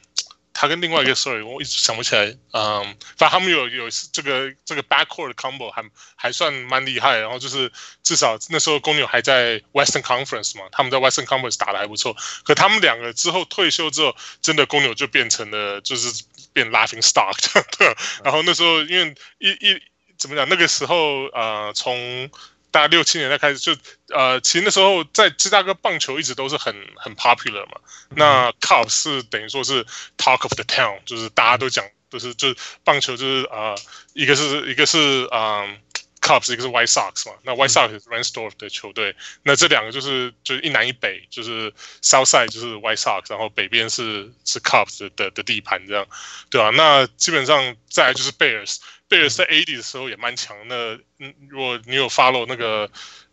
[0.60, 2.84] 他跟另外一个，sorry，我一直想不起来，嗯、
[3.16, 5.82] 反正他们有有这个这个 backcourt combo 还
[6.16, 17.34] 还算蛮厉害，然后就是至少那时候公牛还在 Western Conference 嘛，他们在 Western Conference 打得还不错，可他们两个之后退休之后，真的公牛就变成了就是变 laughing stock，
[17.78, 19.82] 对，然后那时候因为一一
[20.18, 22.30] 怎么讲，那个时候呃从。
[22.70, 23.76] 大概六七年代开始就，
[24.08, 27.80] 呃，其实那时候在芝加哥棒球一直都是很很 popular 嘛。
[28.10, 29.84] 那 Cubs 是等于说是
[30.16, 33.76] talk of the town，就是大家都讲，就是就是棒球就是呃，
[34.14, 35.76] 一个是一个是嗯、呃
[36.20, 37.36] ，Cubs，一个是 White Sox 嘛。
[37.42, 46.06] 那 White Sox 是 Reinsdorf 的球队，那这两个就是就是一南一北，就是 South Side 就是 White Sox，然后北边是是 Cubs 的的，的地盘这样，
[46.50, 46.70] 对吧、啊？
[46.70, 48.32] 那基本上再来就是
[49.10, 52.88] 贝尔在 ad 的时候也蛮强的嗯如果你有 follow 那个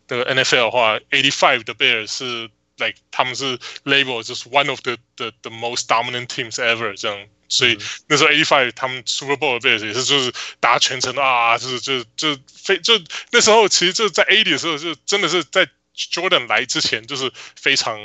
[0.08, 5.50] 的 nfl 的话 eighty five 的贝尔是 like 他们是 label 就是 one of the the the
[5.50, 7.28] most dominant teams ever 这样。
[7.48, 12.92] 所以那时候 a five 他们 super bowl 的贝尔也是就是打全程啊就是就是就是非就
[13.30, 17.98] 那时候其实就是在 ad 的时候就真的是在 jordan 来之前就是非常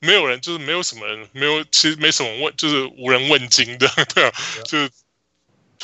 [0.00, 4.32] 没有人就是没有什么人没有其实没什么问就是无人问津的 对啊
[4.64, 4.90] 就是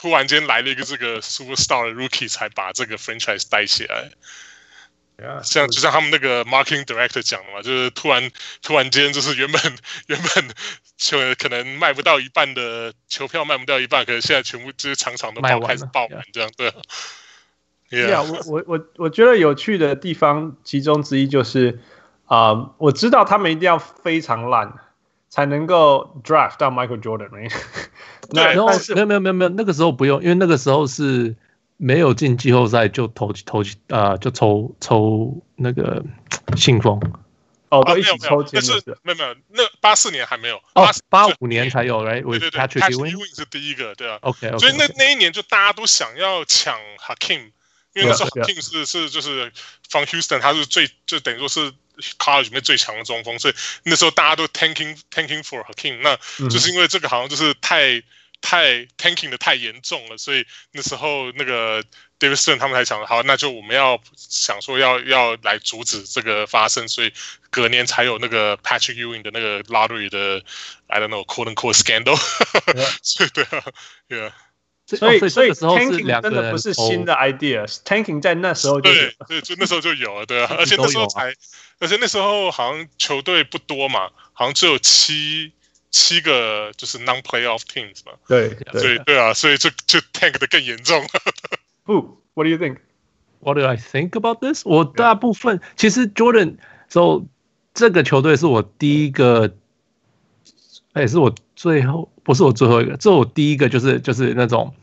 [0.03, 4.11] 突然间来了一个这个 Superstar 的 Rookie 才把这个 Franchise 带起来。
[5.45, 8.29] 像就像他们那个 marketing director 讲的嘛，就是突然
[8.63, 9.63] 突然间就是原本
[10.09, 10.49] 原本
[10.97, 16.75] 就可能卖不到一半的球票卖不到一半，可是现在全部就是场场都爆开始爆满这样，对。
[17.91, 21.79] Yeah，我我我我觉得有趣的地方其中之一就是
[22.25, 24.75] 啊、呃，我知道他们一定要非常烂
[25.33, 27.49] 才能够 draft 到 Michael Jordan，没？
[28.29, 31.35] 那没有没有没有没有，那个时候不用，因为那个时候是。
[31.79, 36.01] 没有进季后赛就投投啊，就抽抽那个
[36.57, 37.01] 信封
[37.71, 47.51] 哦，都一起抽签的，没有没有，那八四年还没有，哦，八五年才有来，对对对，Patrick Ewing 是第一个，对啊，OK，所以那那一年就大家都想要抢 Hakeem，
[47.95, 49.51] 因为那时候 Hakeem 是是就是
[49.91, 51.73] from Houston，他是最就等于说是
[52.19, 56.17] College 里面最强的中锋，所以那时候大家都 tanking tanking for Hakim，那
[56.49, 58.03] 就是因为这个好像就是太。
[58.45, 61.81] 太 tanking 的太严重了，所以那时候那个
[62.19, 67.13] David Stern 他们才想，好，那就我们要想说要要来阻止这个发生，所以
[67.51, 70.43] 隔年才有那个 Patrick Ewing 的那个 lottery 的
[70.89, 72.17] I don't know quote unquote scandal，
[73.01, 73.63] 所以对啊，
[74.09, 74.35] 对啊，
[74.89, 81.33] 所以所以 tanking 真的不是新的 idea，tanking 在那时候就对对，就那时候就有了，对啊， 而且那时候才，
[81.83, 85.53] 而且那时候好像球队不多嘛，好像只有七。
[85.95, 91.09] 七个就是 non-playoff teams 嘛，对，所以对啊，所以就就 tank 的更严重了。
[91.85, 92.79] 不，What do you think?
[93.41, 94.63] What do I think about this?
[94.65, 96.57] 我大部分其实 Jordan，
[96.89, 97.29] 所以
[97.75, 99.55] 这个球队是我第一个，
[100.95, 104.75] 也是我最后不是我最后一个，这是我第一个就是就是那种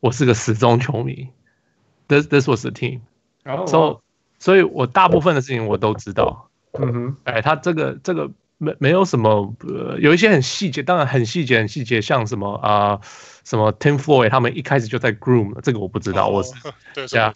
[0.00, 1.26] 我是个死忠球迷。
[2.06, 3.00] This this was the team.
[3.44, 4.02] 然后，
[4.40, 6.50] 所以我大部分的事情我都知道。
[6.72, 8.28] 嗯哼，哎，他这个这个。
[8.62, 13.00] 没没有什么，呃，有一些很细节，当然很细节很细节，像什么啊、呃，
[13.42, 16.52] 什么 Tim Floyd 他们一开始就在 groom，这个我不知道，哦、我是
[16.92, 17.32] 对呀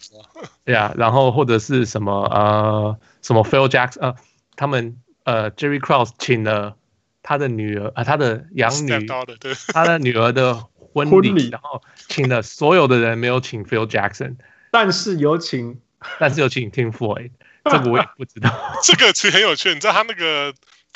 [0.66, 4.14] 对 呀，然后或者是什么呃，什么 Phil Jackson 呃，
[4.54, 6.76] 他们呃 Jerry Krause 请了
[7.22, 8.90] 他的女儿啊、呃，他的养女，
[9.72, 14.36] 他的女儿的婚礼，婚礼然后请了所有的人，没有请 Phil Jackson，
[14.70, 15.80] 但是有请，
[16.18, 17.30] 但是有请 Tim Floyd，
[17.64, 20.54] 这个我也不知道，这个其实很有趣，你知道他那个。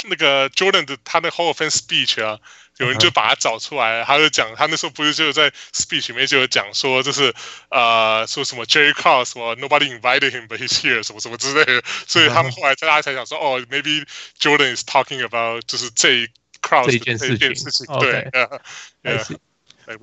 [0.09, 2.39] 那个 Jordan 的他那 Hall of Fame speech 啊，
[2.77, 7.35] 有人就把他找出来，他就讲他那时候不是就在 speech 里面就有讲说，就是
[7.69, 14.07] 呃说什么 Jerry Krause 什么 Nobody invited him but he's here 什么什么之类的，所以他们后来大家才想说，哦，maybe
[14.39, 16.31] Jordan is talking about 就是这
[16.63, 18.31] Krause 这件事情，对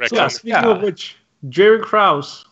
[0.03, 2.44] ，Speaking of which，Jerry Krause，what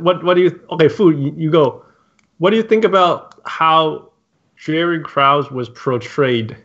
[0.00, 4.12] what do you？Okay，Fu you go。What do you think about how
[4.56, 6.56] Jerry Krause was portrayed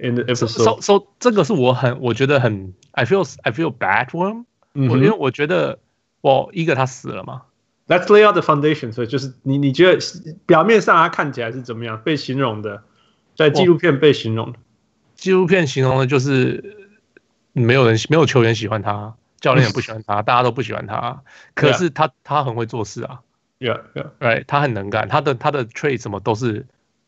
[0.00, 0.48] in the episode.
[0.48, 4.44] So, so, so 这个是我很，我觉得很，I feel, I feel bad for him。
[4.74, 5.78] 嗯，因为我觉得，
[6.20, 7.42] 我一个他死了嘛。
[7.88, 8.92] Let's lay out the foundation。
[8.92, 10.00] 所以就是你，你觉得
[10.46, 12.00] 表面上他看起来是怎么样？
[12.02, 12.82] 被形容的，
[13.36, 14.58] 在纪录片被形容的。
[15.14, 16.88] 纪录片形容的就是
[17.52, 21.21] 没有人，没有球员喜欢他， 教练也不喜欢他，大家都不喜欢他。
[21.53, 23.19] 可是他，他很会做事啊。
[23.59, 24.09] Yeah, yeah.
[24.19, 26.65] Right，他很能干，他的他的 trade 什么都是。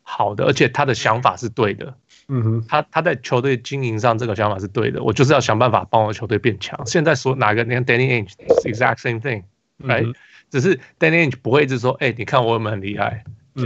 [0.07, 1.95] 好的，而且他的想法是对的。
[2.27, 5.01] 嗯哼，他他在球队经营上这个想法是对的。
[5.01, 6.79] 我就是要想办法帮我球队变强。
[6.85, 7.63] 现在说哪个？
[7.63, 10.13] 你看 Danny Ainge，exact same thing，right？、嗯、
[10.51, 13.23] 只是 Danny Ainge 不会一直说，哎、欸，你看我们很厉害。
[13.55, 13.65] 嗯、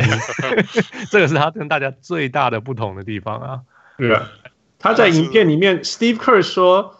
[1.11, 3.61] 这个是他跟大家最大的不同的地方啊。
[3.97, 4.31] 对啊，
[4.79, 6.98] 他在影片里面，Steve Kerr 说，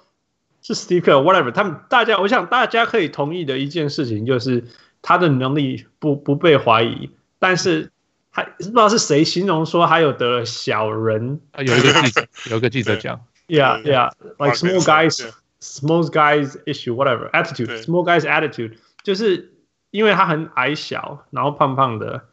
[0.74, 1.52] 是 Steve Kerr，whatever。
[1.52, 4.64] 他们大家，我想大家可以同意的一件事情就是
[5.02, 7.92] 他的能力不不被怀疑，但是。
[8.32, 11.64] 还不知道是谁形容说还有得小人啊？
[11.64, 15.28] 有一个记者， 有一个记者讲，Yeah, yeah, like small guys,
[15.60, 19.56] small guys issue, whatever attitude, small guys attitude，就是
[19.90, 22.26] 因为他很矮小，然后胖胖的，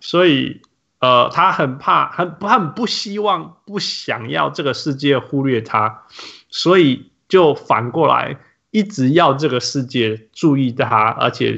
[0.00, 0.60] 所以
[1.00, 6.02] 呃，他很怕，很他很不希望，不想要这个世界忽略他，
[6.50, 8.36] 所以就反过来
[8.70, 11.56] 一直要这个世界注意他，而且。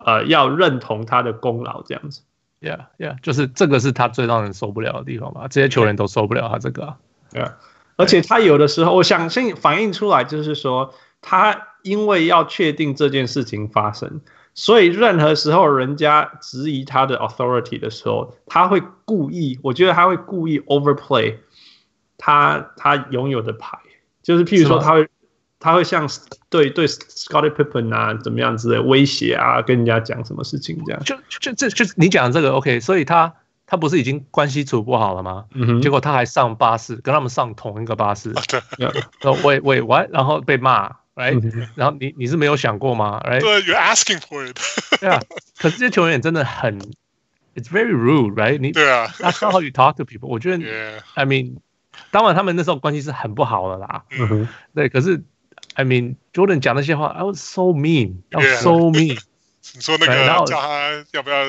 [0.00, 2.22] 呃要认同他的功劳这样子。
[2.60, 5.48] Yeah, yeah，就是这个是他最让人受不了的地方吧？
[5.50, 6.96] 这些球员都受不了他这个、啊。
[7.32, 7.56] 对啊，
[7.96, 14.20] 而且他有的时候，我相信反映出来就是说，他因为要确定这件事情发生，
[14.54, 21.38] 所以任何时候人家质疑他的 authority 的时候，他会故意，我觉得他会故意 overplay
[22.16, 23.78] 他他拥有的牌，
[24.28, 25.08] 就是譬如说他会。
[25.60, 26.08] 他会像
[26.50, 31.02] 对对 Scottie Pippen 啊怎么样子的威胁啊，跟人家讲什么事情这样？
[31.02, 33.34] 就就这就，你讲的这个 OK，所以他
[33.66, 35.46] 他不是已经关系处不好了吗？
[35.54, 35.82] 嗯哼。
[35.82, 38.32] 结果他还上巴士，跟他们上同一个巴士。
[39.42, 43.40] 喂喂 喂，然后被骂，right？、嗯、然后你你是没有想过吗？right？
[43.40, 44.56] 对，You're asking for it。
[45.00, 45.20] 对啊。
[45.58, 46.78] 可是这些球员真的很
[47.56, 48.60] ，It's very rude，right？
[48.60, 49.08] 你对啊。
[49.18, 50.28] That's not how you talk to people。
[50.28, 51.56] 我觉得、yeah.，I mean，
[52.10, 54.04] 当然他们那时候关系是很不好的啦。
[54.10, 54.48] 嗯哼。
[54.74, 55.22] 对，可是。
[55.74, 59.16] I mean Jordan 讲那些话，I was so mean，I was so mean。
[59.74, 61.44] 你说那个叫他要不要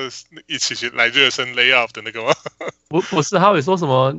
[0.46, 2.32] 一起去来热身 lay off 的那个吗？
[2.88, 4.16] 不不是，他会说什么？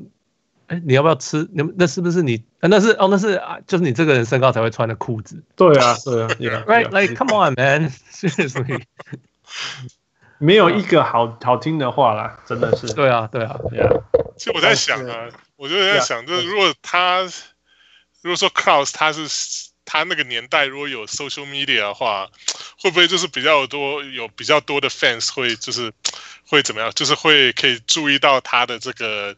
[0.68, 1.48] 哎，你要不要吃？
[1.54, 2.44] 那那是不是你？
[2.60, 5.42] 那是哦，那是啊，就是你这个人身高才会穿的裤子。
[5.56, 8.84] 对啊，对啊， yeah，right，like come on man，seriously，
[10.40, 12.94] 没有一个好好听的话啦，真的是。
[12.94, 14.02] 对啊，对啊，yeah。
[14.36, 15.30] 其实我在想啊，
[15.62, 17.22] 我就在想，就是如果他
[18.22, 19.70] 如果说 Krause 他是。
[19.84, 22.30] 他那个年代如果有 social media 的话，
[22.80, 25.92] 会不会就是比较多有比较多的 fans 会就是
[26.48, 26.90] 会怎么样？
[26.92, 29.36] 就是会可以注意到他的这个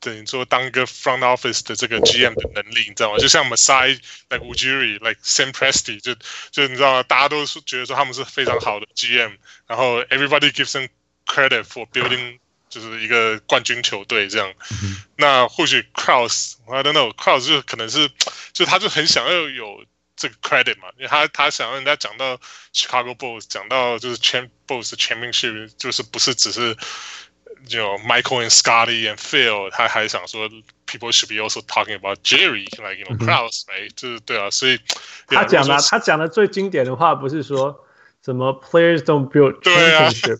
[0.00, 3.18] 等于说当个 front office 的这个 GM 的能力，你知道吗？
[3.18, 6.16] 就像 Masai like Ujiri like Sam Presti 就
[6.50, 7.02] 就你知道吗？
[7.04, 9.36] 大家都是觉得说他们是非常好的 GM，
[9.68, 10.88] 然后 everybody gives them
[11.26, 12.40] credit for building
[12.72, 14.50] 就是一个冠军球队这样。
[14.82, 18.10] 嗯、那或许 Krause，I don't know，Krause 就可能是
[18.52, 19.84] 就他就很想要有。
[20.14, 22.38] 这个 credit 嘛，因为他他想让人家讲到
[22.72, 26.76] Chicago Bulls，讲到就是 Champ Bulls 的 championship，就是不是只是
[27.68, 30.48] 有 you know, Michael and Scotty and Phil，他还想说
[30.86, 33.90] people should be also talking about Jerry，like you know Krause，哎、right?
[33.96, 34.78] 就是对啊，所以
[35.26, 37.84] 他讲的他讲的最经典的话不是说。
[38.23, 40.39] 什么 players don't build championship？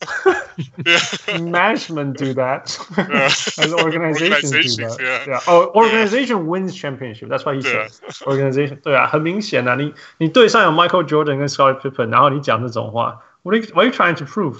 [0.84, 1.00] 对啊，
[1.38, 4.98] management do that，还 是 organization do that？
[4.98, 7.90] 对啊，哦，organization wins championship。That's why he said
[8.26, 8.82] organization。
[8.82, 14.60] 对啊，很明显啊，你你队上有 Michael Jordan 跟 Scottie Pippen，然后你讲这种话，what are you what are you trying to prove？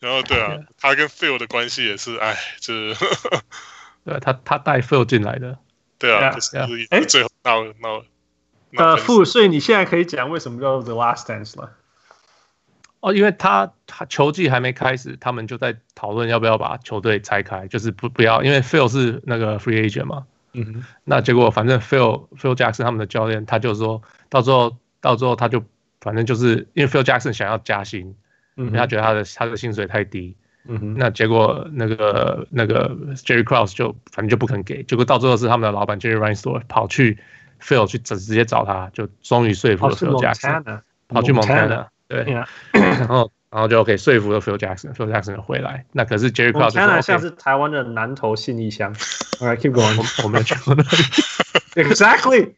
[0.00, 3.06] 然后对啊，他跟 Phil 的关系也是，哎，就是，
[4.04, 5.56] 对他他带 Phil 进来的，
[5.98, 6.56] 对啊，就是
[6.90, 8.02] 哎，最后闹闹。
[8.77, 11.71] 呃，傅，所以你现在可以讲为什么叫做 The Last Dance 了？
[12.99, 20.25] 哦，因为他他球季还没开始，他们就在讨论要不要把球队拆开，就是不不要，因为 Phil 是那个 Free Agent 嘛。
[20.53, 20.83] 嗯哼。
[21.05, 25.63] 那结果反正 Phil Phil Jackson 他们的教练，他就说到最后到最后他就
[26.01, 28.13] 反正就是因为 Phil Jackson 想要加薪，
[28.57, 30.35] 嗯，因为他觉得他的他的薪水太低。
[30.67, 30.95] 嗯哼。
[30.97, 37.17] 那结果那个那个 Jerry Krause 就反正就不肯给，结果到最后是他们的老板 Jerry Reinsdorf 跑去。
[37.61, 42.45] Phil 去直直接找他，就终于说服了 Phil Jackson，跑去 Montana，对，yeah.
[42.71, 45.85] 然后然后就 OK 说服了 Phil Jackson，Phil Jackson 回来。
[45.91, 48.93] 那可是 Jerry Krause Montana 像是台湾的南投信义乡。
[49.39, 50.89] Alright, keep going，我我没有去过那里。
[51.75, 52.53] Exactly。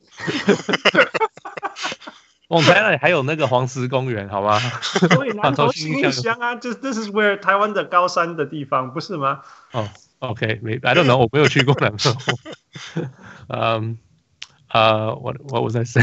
[2.50, 4.60] Montana 还有那个黄石公园，好吗？
[4.60, 9.40] 所以南投信义乡啊，就 This is where 台湾的高山的地方，不是吗？
[9.72, 9.88] 哦、
[10.20, 12.12] oh,，OK，没，I don't know，我没有去过南投。
[13.48, 13.98] 嗯。
[14.74, 16.02] 呃，我我我在说，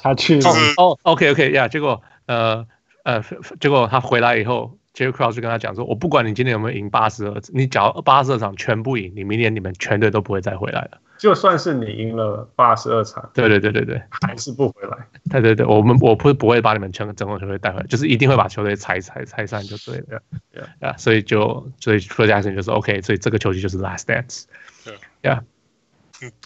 [0.00, 0.40] 他去
[0.76, 2.66] 哦，OK OK，呀，结果呃
[3.04, 3.22] 呃，
[3.60, 10.98] 结果他回来以后，Jerry Krause 就跟他讲说，我不管你今天有没有赢八十二，你只要八十二场全部赢，你明年你们全队都不会再回来了。
[11.18, 14.96] 就算是你赢了八十二场，对对对对对，还是不回来。
[15.30, 20.20] 对对对，我们我不不会把你们全整个球队带回来，就是一定会把球队拆拆拆散就对了。
[20.52, 24.44] 对啊，所以就所以 Phil Jackson 就说 OK，所以这个球季就是 Last Dance。
[24.84, 25.42] 对呀。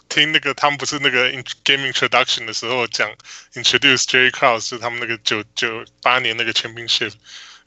[0.08, 1.30] 听那个他们不是那个
[1.64, 3.10] game introduction 的时候讲
[3.54, 7.12] introduce Jerry Krause 是他们那个九九八年那个 championship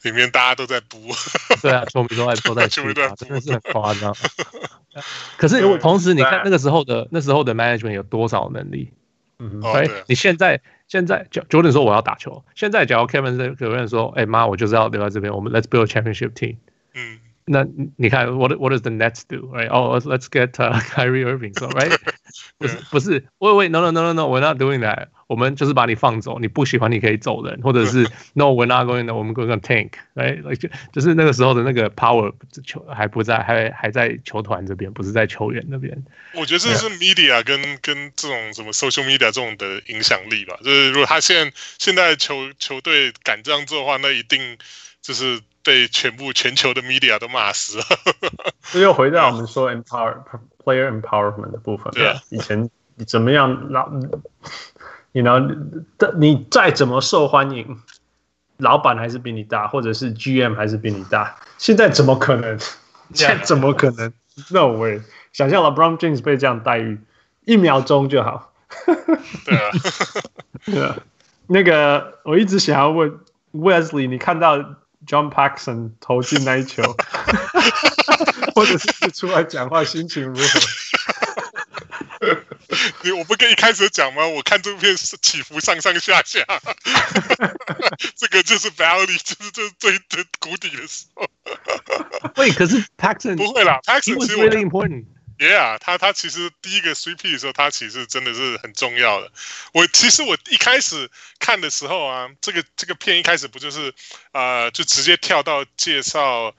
[0.03, 0.97] 里面大家都在补，
[1.61, 4.15] 对啊，球迷都在都在 吹，真的是很夸张。
[5.37, 8.91] 可是同时你看那个时候的那时候的 management 有多少能力？
[9.39, 16.57] 嗯，对，你现在现在 Jordan 说我要打球，现在假如 Kevin 是有人说，哎妈，我就是要留在这边，我们 Let's build a championship team。
[17.48, 19.50] 那你看，what what does the Nets do?
[19.52, 19.68] Right?
[19.68, 21.52] Oh, let's get、uh, Kyrie Irving.
[21.58, 21.94] So, right?
[22.58, 25.08] 不是不是，喂喂，no no no no no，we're not doing that。
[25.26, 32.32] 我们就是把你放走，你不喜欢你可以走人，或者是 no，we're not going to，我们 going to tank，哎，就就是那个时候的那个 power
[32.64, 36.02] 球还不在，还还在球团这边，不是在球员那边。
[36.34, 40.58] 我觉得这是 media 跟跟这种什么 social media 这种的影响力吧。
[40.62, 44.56] 就是如果他现在现在球球队敢这样做的话，那一定
[45.02, 47.83] 就是 被全部全球的 media 都骂死了。
[48.71, 50.15] 这 又回到我们说 empower
[50.63, 51.91] player empowerment 的部分。
[51.93, 53.89] 对啊，以前你怎么样老？
[55.11, 55.39] 你 know,
[56.17, 57.79] 你再怎么受欢迎，
[58.57, 61.35] 老板还是比你大，或者是 GM 还是比你大。
[61.57, 62.59] 现在怎么可能？
[63.13, 64.13] 现在怎么可能
[64.51, 65.01] ？No way！
[65.33, 66.99] 想象 LeBron James 被这样待遇，
[67.45, 68.53] 一秒钟就好。
[69.45, 69.71] 对啊，
[70.65, 70.95] 对啊。
[71.47, 73.19] 那个，我一直想要问
[73.51, 74.57] Wesley，你看到
[75.09, 76.83] John Paxson 投进那一球，
[78.53, 80.59] 或者是出来讲话，心情如何？
[83.01, 84.27] 你我不跟一开始讲吗？
[84.27, 86.45] 我看这部片是起伏上上下下，
[88.15, 91.27] 这个就是 valley，就是这最最谷底的时候。
[92.35, 95.05] 喂，可是 Paxson 不会啦，Paxson 其实 really important。
[95.39, 99.31] Yeah，他他其实第一个 CP 的时候，他其实真的是很重要的。
[99.73, 101.09] 我其实我一开始
[101.39, 103.93] 看的时候啊，这个这个片一开始不就是
[104.33, 106.53] 啊，就直接跳到介绍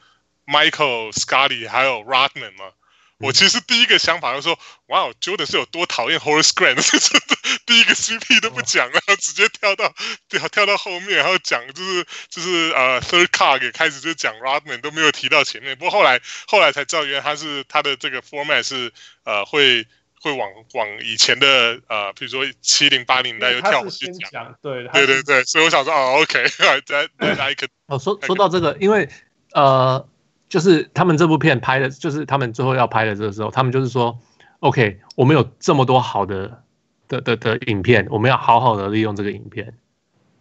[0.46, 2.72] Michael、Scotty 还有 Rodman 吗？
[3.20, 6.80] 我其实第一个想法就是说，哇哦，Jordan 是有多讨厌 Horace Grant，
[7.66, 9.92] 第一个 CP 都不讲，然后直接跳到
[10.30, 18.90] 跳跳到后面，然后讲就是就是呃 third card 给开始就讲 Rodman 都没有提到前面，不过后来后来才知道，原来他是他的这个 format 是
[19.24, 19.86] 呃会
[20.22, 26.48] 会往往以前的呃，比如说七零八零年代又跳回去讲，对对对对，所以我想说哦，OK，
[26.86, 29.06] 再再来一个哦，说说到这个，因为
[29.52, 30.08] 呃。
[30.50, 34.18] 就是他们这部片拍的，就是他们最后要拍的这个时候，他们就是说
[34.58, 36.62] ，OK，我们有这么多好的
[37.06, 39.72] 的的的影片，我们要好好的利用这个影片。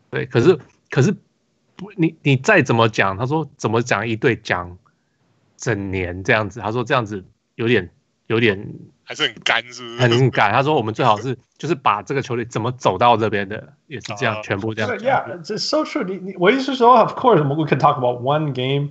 [0.10, 0.58] 对，可是
[0.90, 1.16] 可是
[1.76, 4.80] 不，你你再怎么讲，他说怎么讲一对讲
[5.56, 7.92] 整年这样子，他说这样子有点
[8.26, 9.98] 有点还是很干，是不是？
[9.98, 10.52] 很干。
[10.52, 14.90] 他说我们最好是就是把这个球队怎么走到这边的，也是这样，全部这样。
[14.98, 16.04] Yeah, it's so true.
[16.04, 18.90] 你你我意思是说，Of course, we can talk about one game.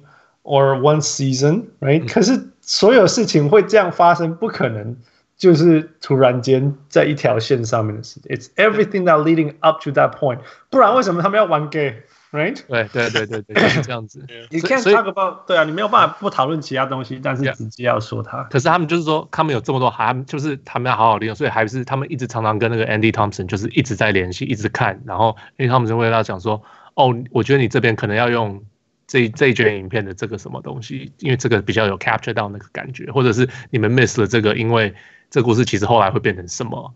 [0.49, 4.97] Or one season, right？、嗯、可是所有事情会这样发生，不可能
[5.37, 8.35] 就是突然间在一条线上面的事情。
[8.35, 10.39] It's everything that leading up to that point。
[10.71, 12.59] 不然为什么他们要玩 gay，right？
[12.67, 14.25] 对对对对对，就是这样子。
[14.51, 18.45] You can't talk about 对啊，你没有办法不讨论其他东西，但是直接要说他。
[18.45, 26.63] 可是他们就是说，他们有这么多，还就是他们要好好利用，所以还是他们一直常常跟那个 Andy Thompson 就是一直在联系，一直看，然后 Andy Thompson 会跟他讲说，
[26.95, 28.63] 哦，我觉得你这边可能要用。
[29.09, 34.95] 这这一卷影片的这个什么东西，因为这个比较有 capture 到那个感觉，或者是你们 miss 了这个，因为
[35.31, 36.95] 这个故事其实后来会变成什么，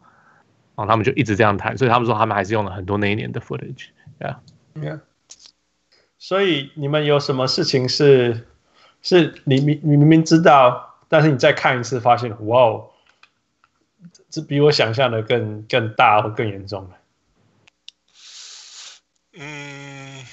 [0.76, 5.00] 然后他们就一直这样谈，所以他们说他们还是用了很多那一年的 footage，yeah，yeah，
[6.18, 8.46] 所以你们有什么事情是
[9.00, 12.90] 是你明你明明知道，但是你再看一次发现，哇哦，
[14.28, 16.90] 这比我想象的更更大或更严重了，
[19.38, 20.26] 嗯，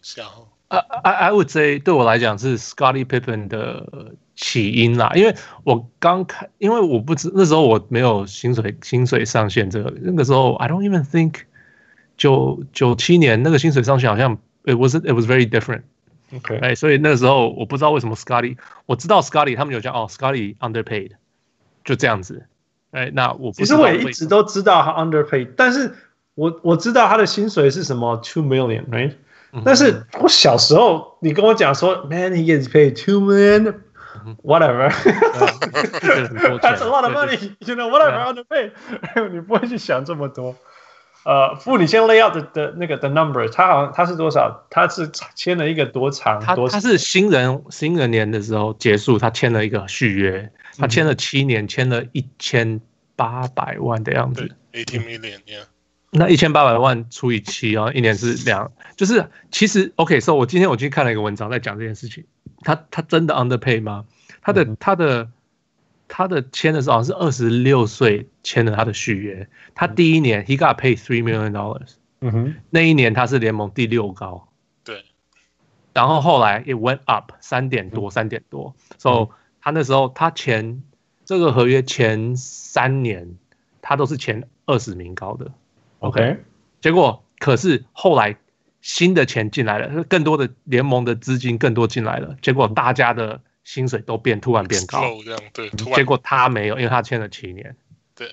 [0.00, 0.24] 想。
[0.68, 11.42] I I I would say 对我来讲是 Scottie Pippen 的起因啦，因为我刚开，因为我不知那时候我没有薪水薪水上限这个，那个时候 I don't even think
[12.16, 18.56] 九九七年那个薪水上限好像 it was it was very different，OK，哎，所以那个时候我不知道为什么 Scottie，
[18.86, 21.12] 我知道 Scottie 他们有讲哦 Scottie underpaid，
[21.84, 22.46] 就这样子，
[22.90, 25.94] 哎，那我不其实我也一直都知道他 underpaid，但是
[26.34, 29.12] 我我知道他的薪水是什么 two million，right？
[29.64, 33.74] 但是我小时候，你跟我讲说，Man, he gets paid two million,
[34.42, 34.90] whatever.
[36.60, 38.70] That's a lot of money, you know, whatever on the pay.
[39.30, 40.54] 你不会去想这么多。
[41.24, 44.64] 呃，付你先 lay out 的的那个 the number，他好像他是多少？
[44.70, 46.40] 他是签了一个多长？
[46.40, 52.80] 他他是新人新人年的时候结束，他签了一个续约，他签了七年，签了一千
[53.16, 54.48] 八百万的样子。
[54.72, 55.64] Eighteen million, yeah.
[56.18, 62.24] 那一千八百万除以七啊，一年是两，就是其实 OK，所以我今天我去看了一个文章在讲这件事情，
[62.60, 64.06] 他他真的 underpay 吗？
[64.40, 65.28] 他的他的
[66.08, 74.48] 他的签的时候好像是二十六岁签了他的续约，他第一年 he got paid three million dollars，嗯哼，那一年他是联盟第六高，
[74.84, 75.04] 对，
[75.92, 80.82] 然后后来 it went up 三点多三点多，所以他那时候他前
[81.24, 83.36] 这个合约前三年
[83.82, 85.52] 他都是前二十名高的。
[86.00, 86.36] OK，
[86.80, 88.36] 结果可是后来
[88.80, 95.68] 新的钱进来了，更多的联盟的资金更多进来了，结果大家的薪水都变突然变高，这样对。
[95.70, 97.74] 结果他没有，因为他签了七年。
[98.14, 98.30] 对，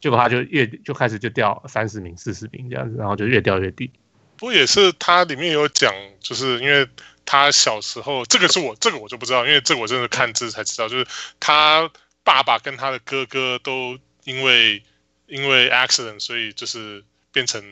[0.00, 3.90] 结果他就越就开始就掉三十名、四十名这样子，然后就越掉越低。
[4.36, 6.88] 不过也是他里面有讲，就是因为
[7.26, 11.06] 他小时候，这个是我这个我就不知道，因为这个我真的看字才知道，就是
[11.38, 11.90] 他
[12.24, 14.82] 爸爸跟他的哥哥都因为
[15.30, 17.02] 因为 accident，所以就是
[17.32, 17.64] 变成。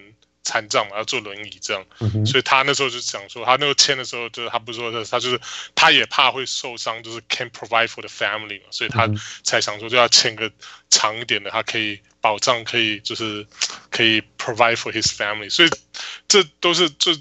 [0.45, 5.39] 残障嘛，要坐轮椅这样，嗯、所以他那时候就想说，他那个签的时候，就是他不是说他，他就是
[5.75, 9.07] 他也怕会受伤，就是 can provide for the family 嘛，所以他
[9.43, 10.51] 才想说就要签个
[10.89, 13.47] 长一点的，他可以保障，可以就是
[13.91, 15.71] 可以 provide for his family，所以
[16.29, 17.13] 这都是就，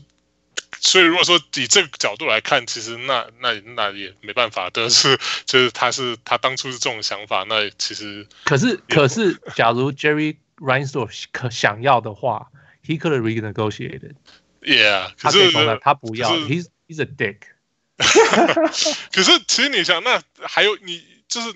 [0.79, 12.47] 所以如果说以这个角度来看，其实那那那也没办法，但是 就是他是他当初是这种想法，那其实可是可是，假如 Jerry Reinsdorf 可想要的话。
[12.87, 14.13] He could have renegotiated.
[14.61, 15.51] Yeah，可是
[15.81, 16.31] 他不要。
[16.31, 17.39] He's he's a dick.
[19.11, 21.53] 可是其实你想，那还有你就是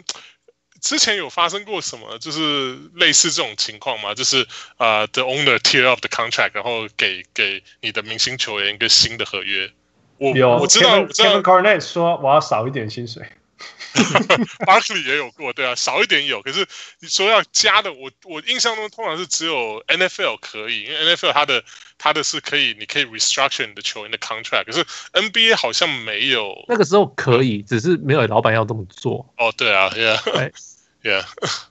[0.82, 4.14] 之前有发生过什么，就是类似这种情况吗？
[4.16, 4.46] 就是
[4.78, 9.72] 呃、uh,，the owner tear up the contract，然后给给你的明星球员一个新的合约。
[10.18, 13.24] 我有我知道，Kevin, 我知道 Kevin Garnett 说我要少一点薪水。
[14.66, 16.42] 巴克利也有过，对啊，少一点有。
[16.42, 16.66] 可是
[17.00, 21.64] 你说要加的，我我印象中通常是只有 NFL 可以，因为 NFL 它的
[21.98, 24.66] 它的是可以，你可以 restructure 你的球员的 contract。
[24.66, 24.84] 可是
[25.14, 26.54] NBA 好像没有。
[26.68, 29.34] 那个时候可以，只是没有老板要这么做。
[29.38, 31.24] 哦，对啊，Yeah，Yeah，Yeah。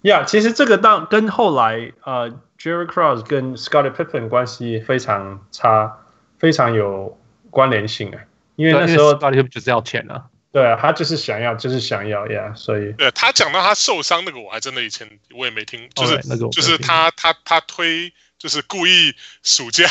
[0.02, 5.92] Yeah，其实这个当跟后来呃、uh,，Jerry Cross 跟 Scottie Pippen 关系非常差，
[6.38, 7.18] 非常有
[7.50, 8.20] 关联性啊。
[8.54, 10.26] 因为那时候 Scottie 就是要钱啊。
[10.58, 19.88] 对啊，他就是想要，就是想要呀，所以对他讲到他受伤那个，我还真的以前我也没听，就是、oh, right, 那个就是他他他推， 就是故意暑假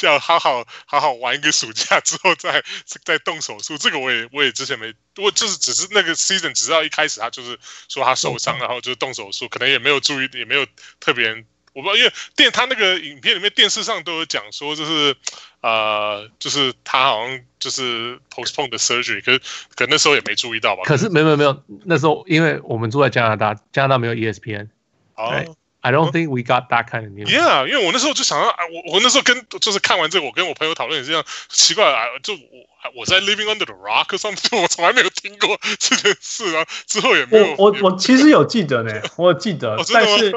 [0.00, 2.64] 要好好好好玩一个暑假之后再
[3.04, 10.66] 再动手术，这个我也我也之前没，我就是只是那个 season，只知道一开始他就是说他受伤，然后就是动手术，可能也没有注意，也没有
[11.00, 11.44] 特别。
[11.78, 15.14] 我不知道，因为电他那个影片里面电视上都有讲说，就是
[15.60, 19.38] 呃，就是他好像就是 postpone the surgery，可是
[19.76, 20.82] 可能那时候也没注意到吧。
[20.84, 24.68] 可是没有没有没有，那时候因为我们住在加拿大，加拿大没有 ESPN。
[25.14, 25.30] 哦。
[25.32, 25.54] Right?
[25.80, 27.28] I don't think we got that kind of news.
[27.30, 32.40] Yeah，因为我那时候就想到，啊，我我那时候跟就是看完这个，我跟我朋友讨论也是这样奇怪啊，就我
[32.96, 37.54] 我在 living under the rock something，我从来没有听过 这件事啊，之后也没有。
[37.56, 40.32] 我我我其实有记得呢，我有记得，哦、但是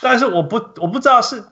[0.00, 1.44] 但是我不我不知道是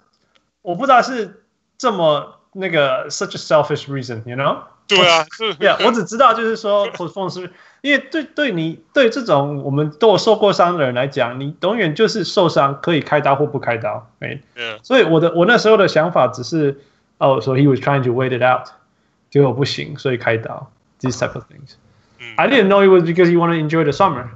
[0.62, 1.42] 我不知道是
[1.78, 4.58] 这么那个 such a selfish reason，you know？
[4.88, 7.50] 对啊，是，Yeah，我只知道就是说 postpone 是。
[7.80, 14.78] 因为对对你对这种我们都有受过伤的人来讲，你永远就是受伤可以开刀或不开刀，哎，Yeah.
[14.84, 16.80] 所以我的我那时候的想法只是，
[17.18, 18.68] 哦、oh,，so he was trying to wait it out，
[19.32, 24.26] 结果不行，所以开刀，these type of things。I didn't know it was because he wanted to enjoy the summer。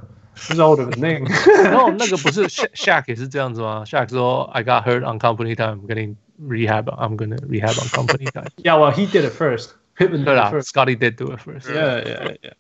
[0.49, 1.27] 不知道我的 name。
[1.65, 3.85] 然后那个不是 Shaq 也是这样子吗？
[3.87, 8.49] Shaq 说，I got hurt on company time，I'm getting rehab。I'm gonna rehab on company time。
[8.57, 9.71] Yeah, well, he did it first.
[9.97, 11.71] Pippen 对啦，Scotty did do it first.
[11.71, 12.53] Yeah, yeah, yeah.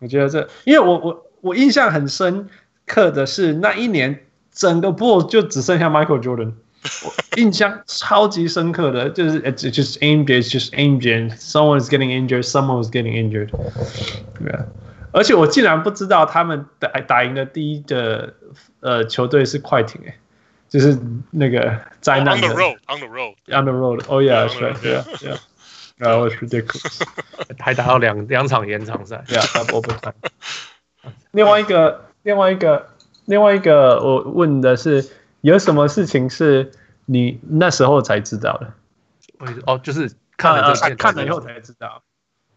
[0.00, 2.48] 我觉得这，因为我我我印象很深
[2.84, 4.18] 刻的是那一年
[4.50, 6.54] 整个 Bulls 就只剩下 Michael Jordan，
[7.04, 13.50] 我印象超级深刻的就是 it's just aimed it's just aimed someone is getting injured someone is getting injured，
[14.36, 14.66] 对啊，
[15.11, 18.33] 而且我竟然不知道他们打打赢的第一的
[18.81, 20.17] 呃球队是快艇哎，
[20.69, 20.97] 就是
[21.31, 25.37] 那个灾难的 on the road on the road on the road oh yeah yeah yeah
[25.99, 27.01] That was ridiculous，
[27.59, 30.13] 还打到两两场延长赛，Yeah，double overtime。
[31.31, 32.87] 另外一个，另外一个，
[33.25, 35.05] 另外一个，我问的是，
[35.41, 36.71] 有什么事情是
[37.05, 38.73] 你那时候才知道的？
[39.65, 42.01] 哦，就是看了看了以后才知道。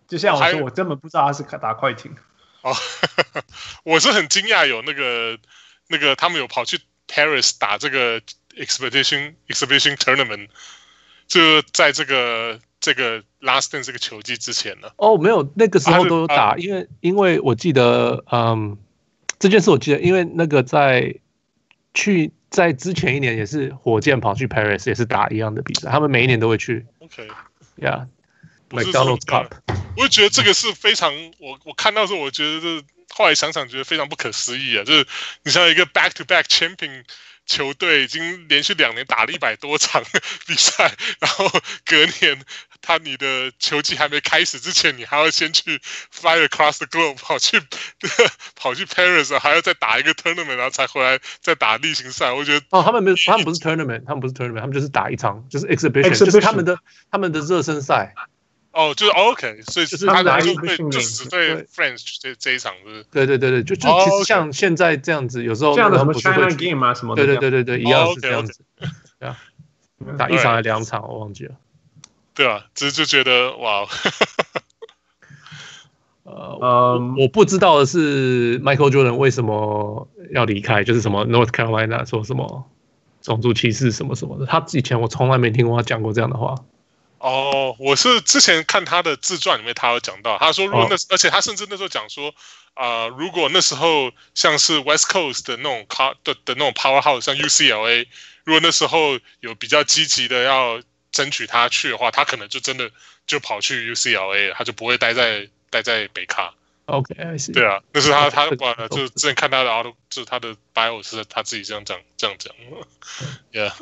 [0.07, 2.15] 就像我说，我根本不知道他是打快艇。
[2.63, 2.75] 哦，
[3.85, 5.39] 我是很惊讶，有那个
[5.89, 8.21] 那个他们有跑去 Paris 打这个
[8.57, 10.49] Expedition Exhibition Tournament，
[11.29, 12.61] 就在这个。
[12.85, 14.89] 这个 Last Dance 这个球季之前呢？
[14.97, 18.77] 哦，没有，那个时候都有打，因为因为我记得，嗯，
[19.39, 21.15] 这件事我记得，因为那个在
[21.95, 26.85] 去在之前一年也是火箭跑去 Paris 也是打一样的比赛，他们每一年都会去。
[28.73, 29.49] OK，Yeah，McDonald's Cup。
[29.97, 35.07] 我就觉得这个是非常，我我看到时候我觉得这后来想想觉得非常不可思议啊，就是
[35.45, 37.05] 你像一个 Back to Back Champion。
[37.45, 40.01] 球队已经连续两年打了一百多场
[40.47, 41.51] 比赛，然后
[41.85, 42.41] 隔年
[42.81, 45.81] 他你的球季还没开始之前，你还要先去
[46.13, 47.61] fly across the globe 跑去
[48.55, 52.31] 跑去 Paris，还要再打一个 tournament，然后才回来再打例行赛。
[52.31, 56.79] 我觉得哦，他们没有，他们不是 tournament，他们不是 tournament，他们就是打一场，就是 exhibition 就是他们的
[57.11, 58.15] 他们的热身赛。
[58.73, 61.67] 哦，就是 OK，所以就是他拿就对一个训练就只对对。
[61.67, 68.65] French 这这一场是对对对对，就就哦其实像现在这样子，有时候这样的什么他们不是 China 会 Game 啊什么的，对对对对对，一哦样是这样子，
[69.19, 69.37] 对啊，
[70.17, 71.55] 打一场还是两场我忘记了。
[72.35, 73.87] 对啊，只是就觉得哇，
[76.25, 82.65] 呃，我不知道的是 Michael Jordan 为什么要离开，就是什么 North Carolina 说什么
[83.21, 86.55] 种族歧视什么什么的，他以前我从来没听过他讲过这样的话。
[87.23, 92.35] 哦，我是之前看他的自传里面，他有讲到，他说如果那，哦而且他甚至那时候讲说，
[92.75, 98.09] 啊、如果那时候像是 West Coast 的那种 car 的的那种 powerhouse，像 UCLA，
[98.43, 102.91] 如果那时候有比较积极的要争取他去的话，他可能就真的
[103.25, 106.53] 就跑去 UCLA，了他就不会待在待在北卡。
[106.87, 107.15] OK，
[107.55, 112.53] 对啊，那是他他这个把就是之前看他的 auto，就是他的 bio 是他自己这样讲这样讲
[113.53, 113.73] ，Yeah。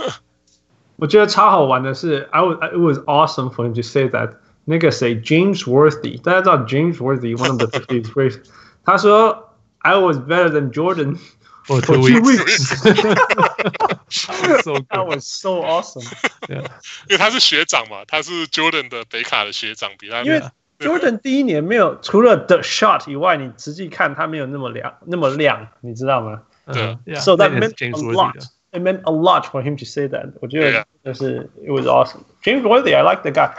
[0.99, 4.35] 我觉得超好玩的是，I was it was awesome for him to say that。
[4.67, 8.39] 那个谁，James Worthy，大家知道 James Worthy，one of the fifties great，
[8.83, 11.19] 他说 I was better than Jordan
[11.67, 14.63] For for two two weeks， weeks。
[14.63, 16.63] so That good was so awesome。yeah.
[17.07, 20.41] 因为他是学长嘛，他是 Jordan 的北卡的学长，比他因为
[20.79, 26.41] Jordan 第一年没有除了 the shot 以外，你实际看他没有那么亮，那么亮，你知道吗
[26.71, 27.15] 对嗯？
[27.17, 28.47] So that 那也是 meant James a Worthy lot.
[28.69, 30.33] 的 It meant a lot for him to say that.
[30.41, 32.23] 我觉对啊得就是 it was awesome.
[32.43, 33.53] James Worthy, I like the guy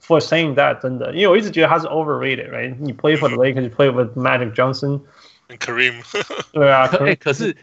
[0.00, 0.80] for saying that.
[0.82, 2.76] 真的，因为我一直觉得他是 overrated, right?
[2.78, 5.00] 你 play for the Lakers, you play with Magic Johnson.
[5.48, 6.02] Kareem，
[6.52, 7.56] 对啊，可哎，可是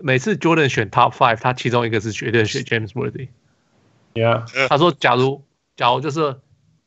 [0.00, 3.28] 每次 Jordan 选 Top Five，他其中一个是绝对选 James Worthy。
[4.14, 5.44] yeah，他说，假如
[5.76, 6.34] 假如就是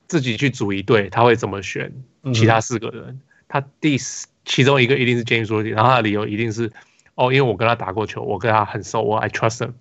[0.10, 1.94] 自己去组一队，他会怎么选
[2.34, 3.22] 其他四个人？
[3.48, 6.70] 他第四其中一个一定是 James Worthy，然后他的理由一定是
[7.17, 9.73] 哦，因为我跟他打过球，我跟他很熟，我 I trust him。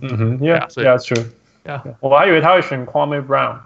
[0.00, 1.26] 嗯哼，yeah, 所以 yeah, true.
[1.62, 3.58] 对啊，我还以为他会选 Kwame Brown，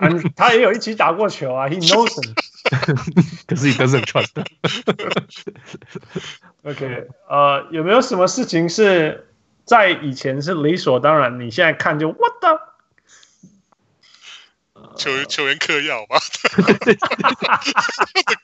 [0.00, 2.34] 嗯他也有一起打过球啊，He knows him。
[3.46, 4.44] 可是 he doesn't trust him。
[6.64, 9.28] OK，呃，有没有什么事情是
[9.64, 12.58] 在以前是理所当然，你现在看就 What the？
[14.96, 16.18] 球员球员嗑药吧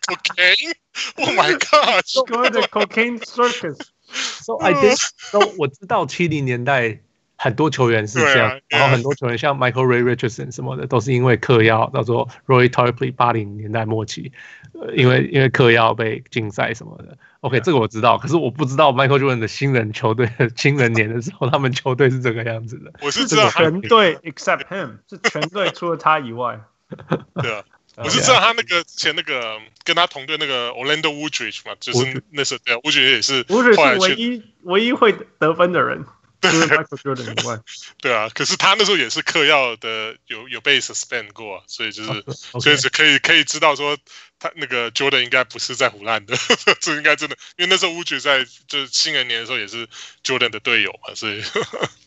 [0.07, 3.79] ，cocaine，Oh my God！Go to the cocaine circus。
[4.13, 4.97] So I did.
[5.17, 7.01] So 我知道七零年代
[7.37, 14.33] 很多球员是这样，啊然后很多球员像 Michael Ray Richardson 什么的，都是因为嗑药，叫做 Roy Tarpley 八零年代末期，
[14.75, 17.19] 呃，因为因为嗑药被禁赛什么的。
[17.43, 22.93] OK，这个我知道，可是我不知道 Michael Jordan 的新人球队的新人年的时候，他们球队是这个样子的。
[23.03, 26.61] 我是知道，全队 except him，是全队除了他以外。
[27.43, 27.65] 对啊，
[27.97, 36.05] 我是知道他那个之前那个跟他同队那个 Orlando Woodridge 嘛，就是那时候对 Woodridge 也是，Woodridge 是唯一唯一会得分的人，
[36.43, 37.59] 除了 Michael Jordan 以外。
[38.01, 42.25] 对啊，可是他那时候也是嗑药的，有有被 suspend 过啊，所以就是。
[42.61, 43.97] 所以是可以可以知道说，
[44.43, 46.35] 他那个 Jordan 应该不是在胡乱的，
[46.81, 49.87] 这应该真的，因为那时候乌局在就是新人年的时候也是
[50.25, 51.41] Jordan 的队友嘛，所以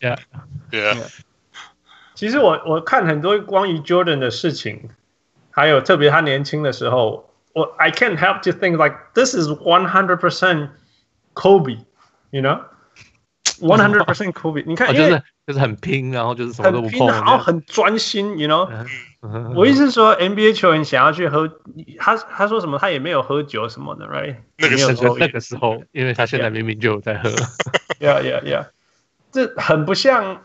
[0.01, 0.97] ，Yeah，Yeah，
[2.13, 4.89] 其实我我看很多关于 Jordan 的事情，
[5.49, 10.71] 还有特别他年轻的时候，我 I can't help to think like this is one hundred percent
[11.33, 14.65] Kobe，you know，one hundred percent Kobe。
[14.65, 18.67] 你看，哦，因为就是很拼，然后就是什么都不碰，然后很专心，you know。
[19.21, 21.49] 嗯我意思是说，NBA 球员想要去喝，
[21.97, 24.35] 他他说什么，他也没有喝酒什么的，right？
[24.57, 27.29] 那个没有抽烟那个那个时候，因为他现在明明就有在喝。
[27.99, 28.67] Yeah, yeah, yeah，
[29.31, 30.41] 这很不像，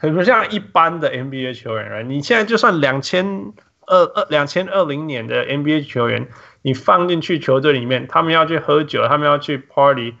[0.00, 2.04] 很不像一般的 NBA 球员，right？
[2.04, 3.52] 你现在就算两千
[3.86, 6.28] 二二两千二零年的 NBA 球员，
[6.62, 10.14] 你放进去球队里面，他们要去喝酒，他们要去 party，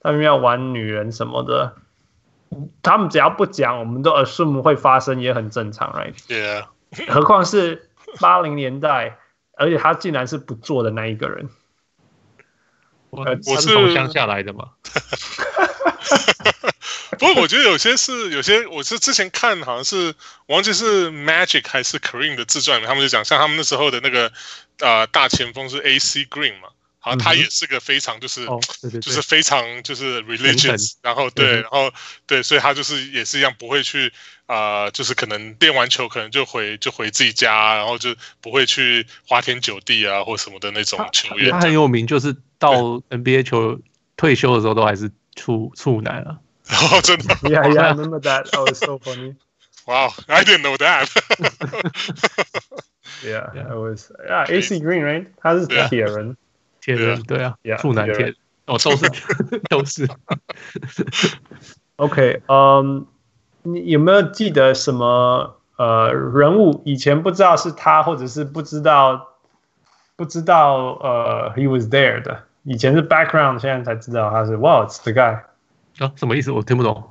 [0.00, 1.76] 他们要玩女人什么的，
[2.82, 6.14] 他们只要不讲，我们都 assume 会发生，也很正常，right？
[6.28, 6.70] 对啊，
[7.08, 7.90] 何况是
[8.20, 9.18] 八零年代，
[9.56, 11.48] 而且他竟然是不做的那一个人。
[13.10, 14.70] 我我是从乡下来的嘛，
[17.16, 20.12] 不过我觉得有些是有些，我是之前看好像是
[20.46, 24.32] 我忘记是 Magic 还是 Kareem 的自传他们就讲像他们那时候的那个
[24.80, 26.70] 呃大前锋是 AC Green 嘛，
[27.04, 28.46] 好像他也是个非常就是。
[28.46, 31.92] 哦，对对就是，非常就是 religious，然后对，然后
[32.26, 34.10] 对，所以他就是也是一样，不会去
[34.46, 41.60] 啊、呃就是可能练完球可能就回就回自己家，然后就不会去花天酒地啊或什么的那种球员他。
[41.60, 42.72] 很有名，就是到
[43.10, 43.78] NBA 球
[44.16, 46.38] 退休的时候都还是处处男啊。
[46.66, 48.48] 然 后真的， Yeah, yeah, I remember that.
[48.56, 49.34] Oh, it's so funny.
[49.86, 51.08] wow,，I didn't know that。
[53.22, 53.50] Yeah.
[53.68, 54.10] I was.
[54.26, 55.26] Yeah, AC Green, right?
[55.42, 56.36] 他是对啊铁人。
[56.84, 59.10] 铁人对啊处男铁铁人人哦，都是
[59.70, 60.08] 都是。
[61.96, 63.06] OK，嗯、
[63.62, 69.28] 你有没有记得什么呃人物，以前不知道是他，或者是不知道
[70.16, 75.40] 不知道呃 he was there 的，以前是 background，现在才知道他是 wow it's the guy。
[75.98, 76.50] 啊，什么意思？
[76.50, 77.08] 我听不懂。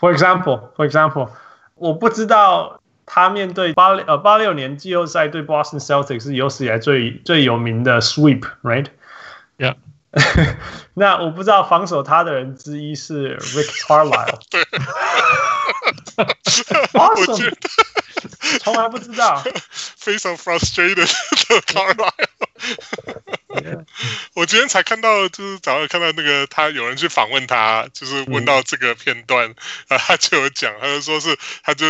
[0.00, 1.28] For example, for example，
[1.74, 9.76] 我不知道他面对八呃八六年季后赛对 Boston Celtics 是有史以来最最有名的 sweep，right？Yeah。
[10.94, 14.38] 那我不知道防守他的人之一是 Rick Carlisle。
[14.50, 14.64] 对。
[16.92, 17.54] Awesome。
[18.60, 19.42] 从来不知道。
[19.96, 21.06] 非常 frustrated 的
[21.62, 22.10] Carlisle。
[24.34, 29.54] 我今天才看到，就是早上看到那个他有人去访问他，就是问到这个片段，
[29.88, 31.84] 啊，他就有讲，他就说是，他就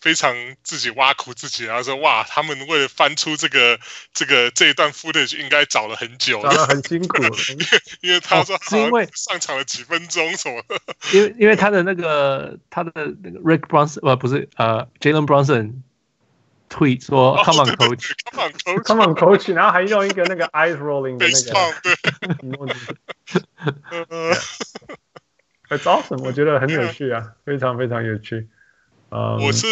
[0.00, 3.78] 非常自己挖苦自己，然后说哇，他们为了翻出这个
[4.12, 7.66] 这个这一段 footage 应该找了很久，找了很辛苦， 因为
[8.02, 10.62] 因为他说是因为上场了几分钟什么，
[11.12, 12.92] 因为因为他的那个他的
[13.22, 15.82] 那个 Rick Bronson 呃不是呃 Jalen Bronson。
[16.70, 21.50] tweet 说 Come on coach，Come on coach，Come on coach，然后还用一个那个 eyes rolling 的那个，
[25.70, 28.48] 对，It's awesome，我觉得很有趣啊，非常非常有趣。
[29.10, 29.66] 呃，我是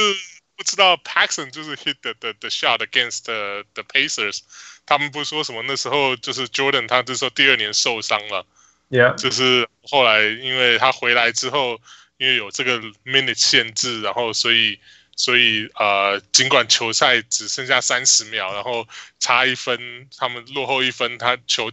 [0.56, 4.40] 不知道 Paxson 就是 hit the the the shot against the the Pacers，
[4.86, 8.46] 他们不是说什么那时候就是 Jordan 他那时候第二年受伤了
[8.90, 11.80] ，Yeah，就是后来因为他回来之后，
[12.18, 14.78] 因为有这个 minute 限制，然后所以。
[15.18, 18.86] 所以呃，尽管球赛只剩下三十秒，然后
[19.18, 21.72] 差一分，他们落后一分，他球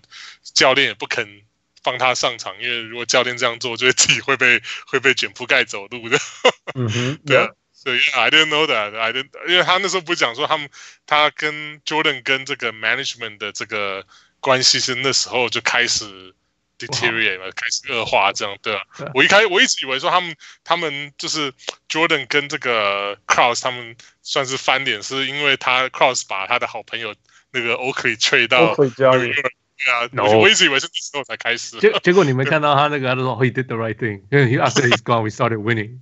[0.53, 1.41] 教练也不肯
[1.83, 6.17] 放他上场，因为如果教练这样做，就会自己会被会被卷铺盖走路的。
[6.75, 8.97] 嗯哼， 对啊，所以 I didn't know that.
[8.97, 10.69] I didn't，因为他那时候不是讲说他们
[11.05, 14.05] 他跟 Jordan 跟这个 management 的这个
[14.39, 16.33] 关系是那时候就开始。
[16.79, 18.81] deteriorate 了，开始恶化，这样对啊。
[19.13, 21.53] 我一开我一直以为说他们他们就是
[21.87, 27.15] Jordan 跟这个 Krause 他们算是翻脸，是因为他 Krause 把他的好朋友
[27.51, 28.89] 那个 Oakley trade 到对
[29.91, 31.79] 啊，我一直以为是那时候才开始。
[31.79, 35.99] 结结果你没看到他那个，他说 He did the right thing，因为 after he's gone we started winning。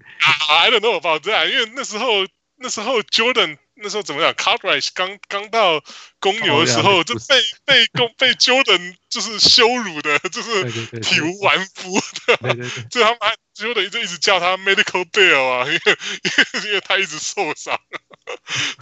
[0.49, 2.27] I don't know about that，因为那时候
[2.57, 3.57] 那时候 Jordan。
[3.83, 5.81] 那时候怎么讲？Cartwright 刚刚到
[6.19, 10.63] 公牛的时候，oh, 就被被公被 Jordan 就是羞辱的，就是
[10.99, 12.37] 体无完肤的。
[12.37, 17.79] 对对对，所以他们还 Jordan 就一直叫他 Medical Bill 啊，因为因为因为他一直受伤。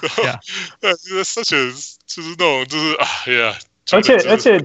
[0.02, 0.10] 对
[0.98, 1.72] 就是而且
[2.06, 3.58] 就是那种就是哎呀，
[3.94, 4.60] 而且而且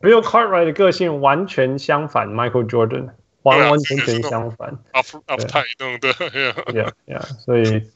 [0.00, 3.10] Bill Cartwright 的个性完全相反，Michael Jordan
[3.42, 4.78] 完完全全相反。
[4.92, 7.90] ，Yeah Yeah，所以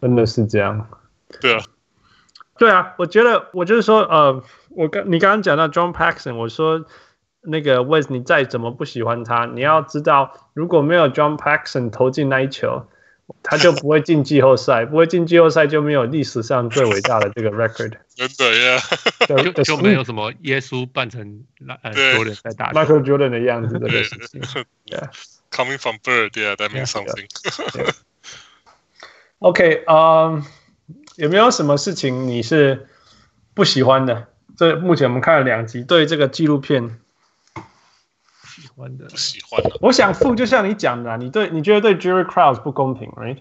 [0.00, 0.88] 真的是这样。
[1.40, 1.62] 对啊，
[2.58, 6.84] 对啊，我觉得我就是说，呃，我刚你刚刚讲到 John Paxson，我说
[7.40, 12.86] 那个 Wes，你再怎么不喜欢他，你要知道，如果没有 John Paxson 投进那一球，
[13.42, 17.92] 他就不会进季后赛，不会进季后赛就没有历史上最伟大的这个 record。
[18.14, 18.80] 真的呀，
[19.26, 21.44] 就就没有什么耶稣扮成
[21.82, 24.40] 呃 Jordan 在打 Michael Jordan 的样子，这个事情。
[24.86, 27.26] Yeah，coming from bird，yeah，that means something。
[29.38, 30.44] OK，嗯。
[31.16, 32.88] 有没有什么事情你是
[33.52, 34.28] 不喜欢的？
[34.56, 36.94] 这目前我们看了两集，对这个纪录片喜
[38.76, 39.76] 欢的，不喜欢的。
[39.80, 43.38] 我想付就像你讲的、啊，你对你觉得对 Jerry Krause 不公平，right？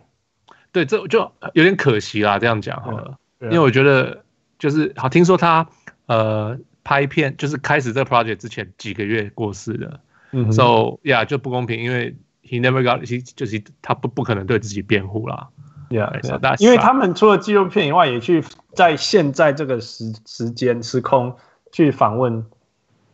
[0.72, 2.40] 对，这就有点可惜啦。
[2.40, 4.24] 这样讲好了，啊、因为我觉得
[4.60, 5.68] 就是好，听说他
[6.06, 10.00] 呃拍片就是开始这个 project 之前几个月过世的，
[10.32, 15.50] 嗯，so yeah 就不公平，因为 he never got he 就是他不不可能对自己辩护啦。
[15.90, 16.56] Yeah, yeah.
[16.60, 18.42] 因为他们除了纪录片以外，也去
[18.74, 21.36] 在现在这个时时间时空
[21.74, 22.46] 去访问，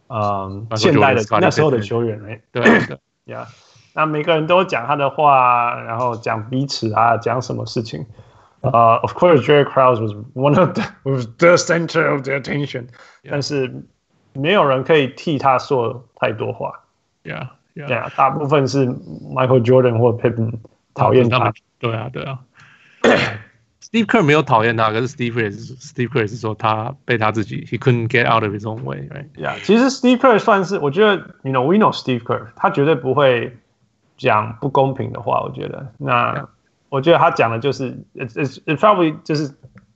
[0.09, 2.63] 嗯，现代的那时候的球员，哎，对
[3.25, 3.45] ，Yeah，
[3.93, 8.05] 那每个人都讲他的话，然后讲彼此啊，讲什么事情，
[8.61, 12.87] 呃、uh,，Of course, Jerry Krause was one of the was the center of the attention，
[13.29, 13.83] 但是
[14.33, 16.79] 没有人可以替他说太多话
[17.23, 20.53] ，Yeah, Yeah，大部分是 Michael Jordan 或 Pippen
[20.93, 22.39] 讨厌他，对啊，对啊。
[23.89, 29.85] Steve Kerr 没有讨厌他，可是 Steve Kerr 是 Steve Kerr 是说他被他自己，he couldn't get out of his own way，right？Yeah，其实
[29.89, 33.57] Steve Kerr 算是，我觉得，you know，we know Steve Kerr，他绝对不会
[34.17, 35.41] 讲不公平的话。
[35.41, 36.47] 我觉得，那 Yeah.
[36.89, 39.53] 我觉得他讲的就是，it it it probably 就是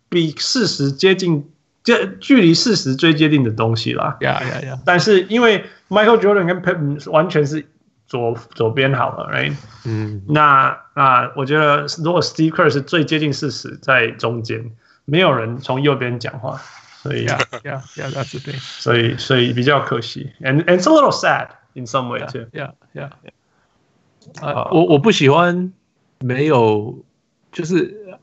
[0.08, 1.46] 比事实接近，
[1.84, 4.16] 这距离事实最接近的东西啦。
[4.22, 4.80] Yeah，yeah，yeah。
[4.86, 7.68] 但是因为 Michael Jordan 跟 Pippen 完全是。
[8.12, 9.56] 左左边好了，right？
[9.86, 14.70] 嗯，那那我觉得，如果 Steve Kerr 是最接近事实，在中间，
[15.06, 16.60] 没有人从右边讲话，
[17.02, 18.60] 所以，yeah，yeah，yeah，that's the thing。
[18.60, 22.42] 所以，所以比较可惜，and and it's a little sad in some way too。
[22.52, 23.12] Yeah，yeah，
[24.42, 25.72] 呃，我我不喜欢
[26.20, 27.06] 没有，
[27.54, 28.20] 就是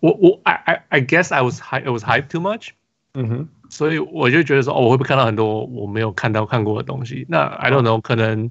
[0.00, 2.70] 我我 I I I guess I was hype, it was hype too much。
[3.14, 7.24] 嗯哼，所以我就觉得说，哦，我会不会看到很多我没有看到看过的东西？
[7.28, 8.50] 那 I don't know，可能。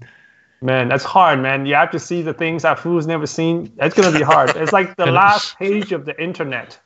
[0.61, 1.67] Man, that's hard, man.
[1.67, 3.71] You have to see the things that fool's never seen.
[3.77, 4.57] That's gonna be hard.
[4.57, 6.79] It's like the last page of the internet.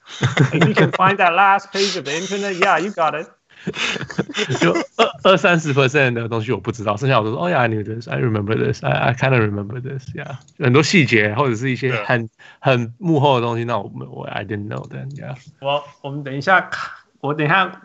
[0.52, 3.28] If you can find that last page of the internet, yeah, you got it.
[4.60, 10.38] 就二二三十 percent 的东西我不知道，剩下我都说，哦呀，I knew this, I remember this, I I kind of remember this, yeah。
[10.58, 12.28] 很多细节或者是一些很
[12.60, 15.36] 很幕后的东西，那我我 I didn't know that, yeah。
[15.60, 16.90] 我我们等一下看，
[17.20, 17.80] 我等一下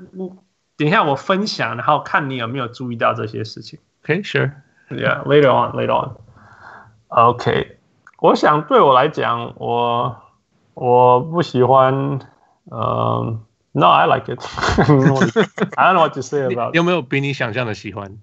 [0.77, 3.79] 等一下我分享，然后看你有没有注意到这些事情。
[4.03, 4.51] Okay, sure.
[4.89, 6.17] Yeah, later on, later on.
[7.07, 7.77] OK，
[8.19, 10.15] 我想对我来讲，我
[10.73, 12.19] 我不喜欢，
[12.71, 13.39] 嗯、
[13.73, 14.39] um,，No, I like it.
[15.75, 16.73] I don't know what to say about.
[16.75, 18.19] 有没有比你想象的喜欢？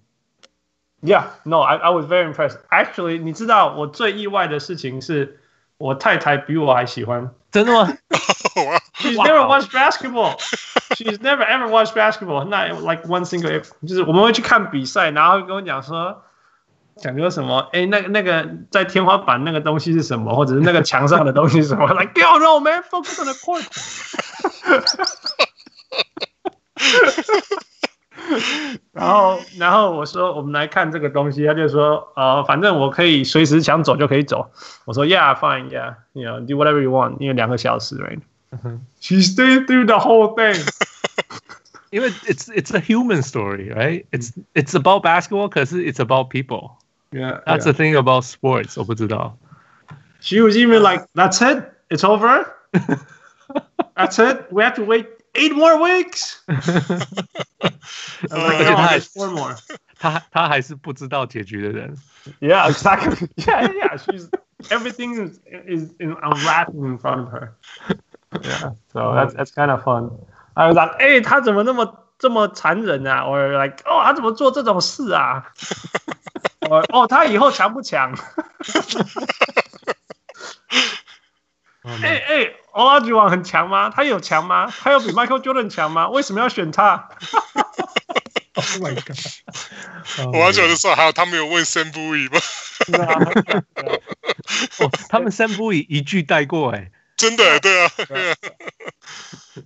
[1.03, 2.59] Yeah, no, I I was very impressed.
[2.69, 5.41] Actually，你知道我最意外的事情是
[5.79, 7.31] 我太太比我还喜欢。
[7.51, 7.97] 真的吗？
[8.95, 10.37] She's never watched basketball.
[10.95, 12.45] She's never ever watched basketball.
[12.45, 13.63] Not like one single.
[13.87, 16.23] 就是我们会去看比赛，然后跟我讲说。
[16.97, 17.61] 讲说什么？
[17.73, 20.35] 哎，那个那个在天花板那个东西是什么？
[20.35, 21.87] 或者是那个墙上的东西是什么？
[21.95, 23.65] Like, yo, no, man, focus on the court.
[28.93, 31.47] 然后，然后我说，我们来看这个东西。
[31.47, 34.51] 他就说，呃，反正我可以随时想走就可以走。
[34.85, 37.17] 我说，Yeah, fine, yeah, you know, do whatever you want.
[37.19, 38.21] 因为两个小时，right?
[39.01, 40.61] She stayed through the whole thing.
[41.91, 44.05] 因为 it's it's a human story, right?
[44.13, 46.73] It's it's about basketball, 可是 it's about people.
[47.13, 48.79] Yeah, that's the thing about sports.
[48.79, 49.37] 我不知道。
[50.21, 52.47] She was even like, "That's it, it's over.
[53.97, 54.47] That's it.
[54.53, 56.41] We have to wait eight more weeks."
[57.59, 57.75] like,
[58.31, 59.57] no, four more.
[59.99, 61.97] 他他还是不知道结局的人。
[62.41, 63.29] Yeah, exactly.
[63.37, 63.97] Yeah, yeah.
[63.97, 64.29] She's
[64.71, 67.55] everything is is unwrapping in front of her.
[68.41, 70.11] Yeah, so that's that's kind of fun.
[70.55, 73.25] I was like, 哎，他怎么那么这么残忍啊？
[73.25, 75.47] Or like，哦，他怎么做这种事啊？
[76.70, 78.14] 哦，他以后强不强？
[82.02, 83.92] 哎哎，Olajuwon 很强吗？
[83.96, 84.74] 他有强吗？
[84.82, 86.10] 他有比 Michael Jordan 强吗？
[86.10, 87.10] 为什么要选他？
[88.58, 89.18] Oh my god！
[90.34, 92.40] 我要讲的时候，还有他没有问 Sam Bowie 吗？
[94.80, 96.90] 哦，他们 Sam Bowie 一句带过哎。
[97.18, 97.92] 真的，对啊，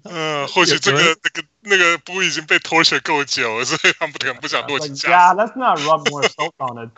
[0.03, 5.13] 嗯，或许这个那个那个布已经被拖血够久了，所以他们可能不想落井下石。
[5.13, 6.91] Yeah, let's not rub more salt on it.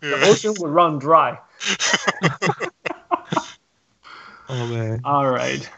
[0.00, 1.38] The ocean would run dry.
[4.48, 5.00] Oh man.
[5.04, 5.68] All right.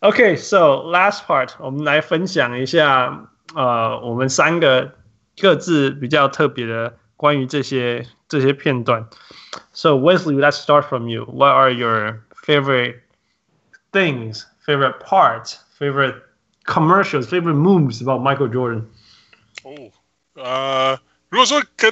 [0.00, 4.96] Okay, so last part，我们来分享一下，呃，我们三个
[5.40, 9.08] 各自比较特别的关于这些这些片段。
[9.72, 11.24] So Wesley, let's start from you.
[11.24, 13.00] What are your favorite
[13.93, 16.15] things, favorite parts, favorite
[16.65, 18.85] commercials, favorite moves about Michael Jordan.
[19.63, 19.91] 哦，
[20.35, 20.99] 呃，
[21.29, 21.91] 如果说跟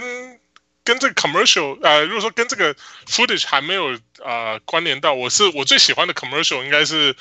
[0.83, 2.75] 跟这个 commercial，呃，如果说跟这个
[3.07, 7.15] footage 还没有呃关联到，我是我最喜欢的 commercial 应该是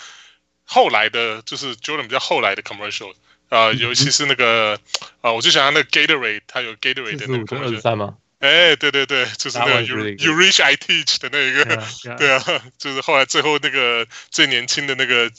[0.65, 3.13] 后来的，就是 Jordan 比较后来的 commercial，
[3.49, 4.75] 呃，尤其是那个
[5.21, 8.17] 啊、呃，我最喜欢那个 Gatorade，它有 Gatorade 的那个 commercial。
[8.42, 12.18] 哎，对对对，就是那个 you you reach I teach 的那个，yeah, yeah.
[12.18, 12.44] 对啊，
[12.76, 15.32] 就是后来最后那个最年轻的那个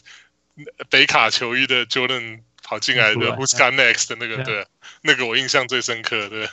[0.88, 4.64] 北卡球衣的 Jordan 跑进来的 Who's got next 的那个，对，
[5.00, 6.46] 那个我印象最深刻，对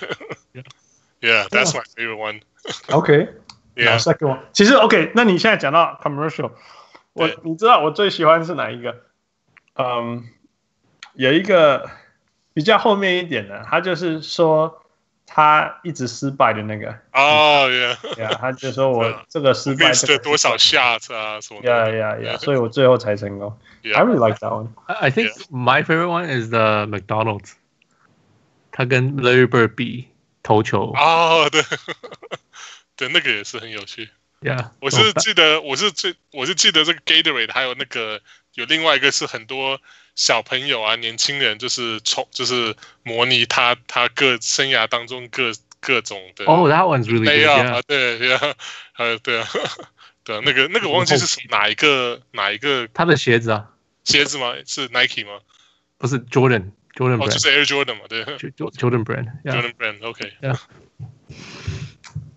[1.21, 2.41] ，Yeah，that's my favorite one。
[2.87, 4.39] OK，Yeah，second one。
[4.51, 6.51] 其实 OK，那你现在讲到 commercial，
[7.13, 9.03] 我你知道我最喜欢是哪一个？
[9.75, 10.27] 嗯，
[11.13, 11.91] 有一个
[12.55, 14.83] 比较后面一点的，他就是说。
[15.31, 23.55] 他一直失败的那个哦，yeah，呀，他就说我这个失败了多少下子啊什么的，yeah yeah yeah，所以我最后才成功。
[23.83, 24.69] I really like that one.
[24.87, 27.51] I think my favorite one is the McDonald's。
[28.71, 30.07] 他跟 Larry Bird 比
[30.41, 31.61] 投球哦，对，
[32.95, 34.09] 对，那个也是很有趣。
[34.41, 38.21] Yeah，我是记得，我是最，我是记得这个 Gatorade，还有那个
[38.55, 39.79] 有另外一个是很多。
[40.19, 47.29] 小朋友啊，年轻人就是从就是模拟他他各生涯当中各各种的哦、oh,，That one's really good.
[47.29, 47.81] Yeah.
[47.87, 48.53] 对呀，
[48.97, 49.47] 呃，对啊，
[50.25, 53.71] 对啊，那个那个我忘记是从哪一个哪一个他的鞋子啊，
[54.03, 54.55] 鞋子吗？
[54.65, 55.39] 是 Nike 吗？
[55.97, 60.59] 不是 Jordan Jordan，哦，就是 Air Jordan 嘛，对，Jordan Brand，Jordan Brand，OK，Yeah.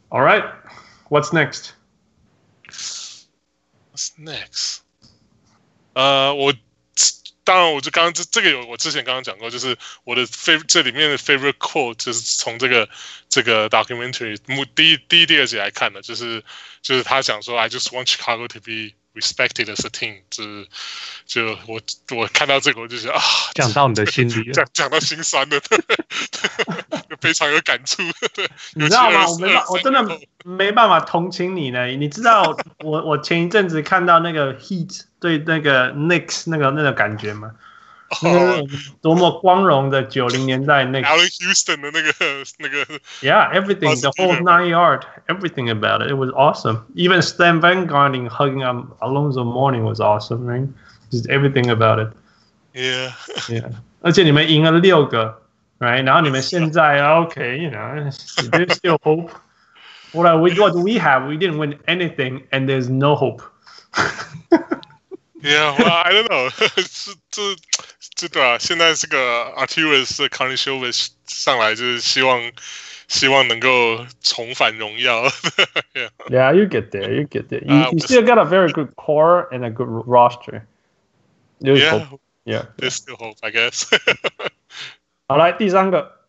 [0.08, 0.44] All right,
[1.08, 1.72] what's next?
[3.90, 4.82] What's next?
[5.94, 6.54] 呃，我。
[7.44, 12.88] 当然，我就刚刚这这个有我之前刚刚讲过，就是我的 favorite 这里面的 favorite quote 就是从这个
[13.28, 16.44] 这个 documentary 目第第一第二集来看的，就是
[16.82, 20.66] 就是他讲说 I just want Chicago to be respected as a team，就是
[21.26, 21.80] 就我
[22.16, 23.20] 我看到这个我就觉得啊，
[23.54, 25.78] 讲到你的心里，讲讲到心酸了，对，
[27.20, 28.02] 非常有感触。
[28.34, 29.28] 对，你知道吗？
[29.28, 31.86] 我没办，我真的没办法同情你呢。
[31.86, 37.52] 你知道我我前一阵子看到那个 Heat 对那个 Knicks 那个那个感觉吗？
[38.21, 38.65] 哦，
[39.01, 42.13] 多么光荣的九零年代那个 Allen Houston 的那个
[42.57, 42.85] 那个，
[43.21, 46.85] Yeah，everything the whole nine yard everything about it it was awesome.
[46.95, 50.69] Even Stan Van Gundy hugging up Alonzo Mourning was awesome, right?
[51.11, 52.13] Just everything about it.
[52.73, 53.11] Yeah,
[53.49, 53.71] yeah.
[54.01, 55.41] 而且你们赢了六个，
[55.79, 56.05] right？
[56.05, 58.09] 然后你们现在 OK，you know,
[58.51, 59.31] there's still hope.
[60.13, 61.27] What we what we have?
[61.27, 63.41] We didn't win anything, and there's no hope.
[65.41, 66.49] Yeah, well, I don't know.
[68.22, 68.28] 是这。
[68.28, 72.40] 是的啊，现在这个 Arturas Karnisovas 上来就是希望
[73.08, 75.24] 希望能够重返荣耀。
[75.94, 76.08] yeah.
[76.28, 77.62] yeah, you get there, you get there.
[77.64, 80.64] You, you still got a very good core and a good roster.
[81.60, 82.20] There's yeah, hope.
[82.44, 83.86] yeah, there's still hope, I guess.
[85.28, 86.20] 好，来第三个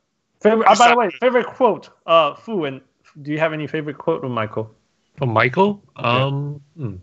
[0.42, 0.66] favorite.
[0.66, 1.90] Uh, by the way, favorite quote.
[2.06, 2.82] Uh, Fu and
[3.22, 4.72] do you have any favorite quote from Michael?
[5.18, 5.82] From Michael?
[5.96, 6.60] Um.
[6.76, 6.86] Yeah.
[6.86, 6.96] Hmm.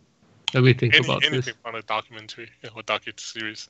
[0.54, 1.66] Let me think Any, about anything this.
[1.66, 3.68] on a documentary or docu series.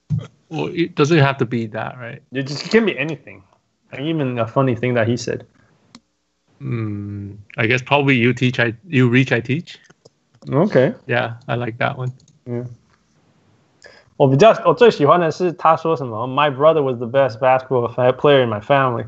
[0.50, 2.22] well, it doesn't have to be that, right?
[2.32, 3.42] It just can be anything.
[3.98, 5.48] Even a funny thing that he said.
[6.60, 7.36] Hmm.
[7.58, 9.80] I guess probably you teach, I you reach, I teach.
[10.48, 10.94] Okay.
[11.08, 12.12] Yeah, I like that one.
[12.46, 12.66] Yeah.
[14.18, 19.08] 我比较我最喜欢的是他说什么，My brother was the best basketball player in my family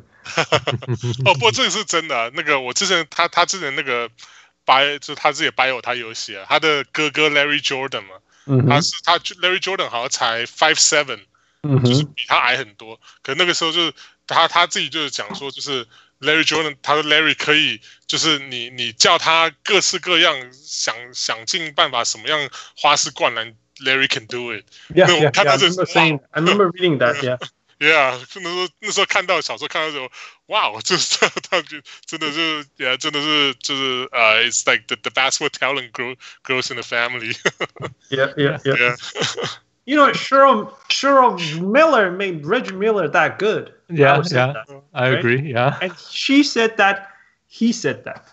[1.25, 2.31] 哦，不过这个是真的、啊。
[2.33, 4.09] 那个我之前他他之前那个。
[4.64, 11.20] bio 就他自己 bio 他有写他的哥哥 Larry Jordan 嘛，嗯、他是他 Larry Jordan 好像才 five seven，、
[11.62, 13.00] 嗯、就是比他矮很多。
[13.22, 13.92] 可那个时候就是
[14.26, 15.86] 他他自己就是讲说，就是
[16.20, 24.64] Larry Jordan，他说 Larry 可以，就是你你叫他各式各样想想尽办法什么样花式灌篮，Larry can do it。
[24.94, 27.22] Yeah, yeah, yeah, I remember saying, I remember reading that.
[27.22, 27.38] Yeah.
[27.81, 30.09] Yeah，那时候那时候看到小时候看到时候，
[30.47, 31.77] 哇，就是他就
[32.07, 37.35] 真的是，Yeah，真的是就是呃、uh,，It's like the the basketball talent grow grows in the family.
[38.09, 38.75] yeah, yeah, yeah.
[38.75, 38.95] yeah.
[39.85, 43.71] you know, Cheryl Cheryl Miller made Reggie Miller that good.
[43.89, 45.19] Yeah, yeah, that, I right?
[45.19, 45.53] agree.
[45.53, 47.09] Yeah, and she said that
[47.47, 48.23] he said that.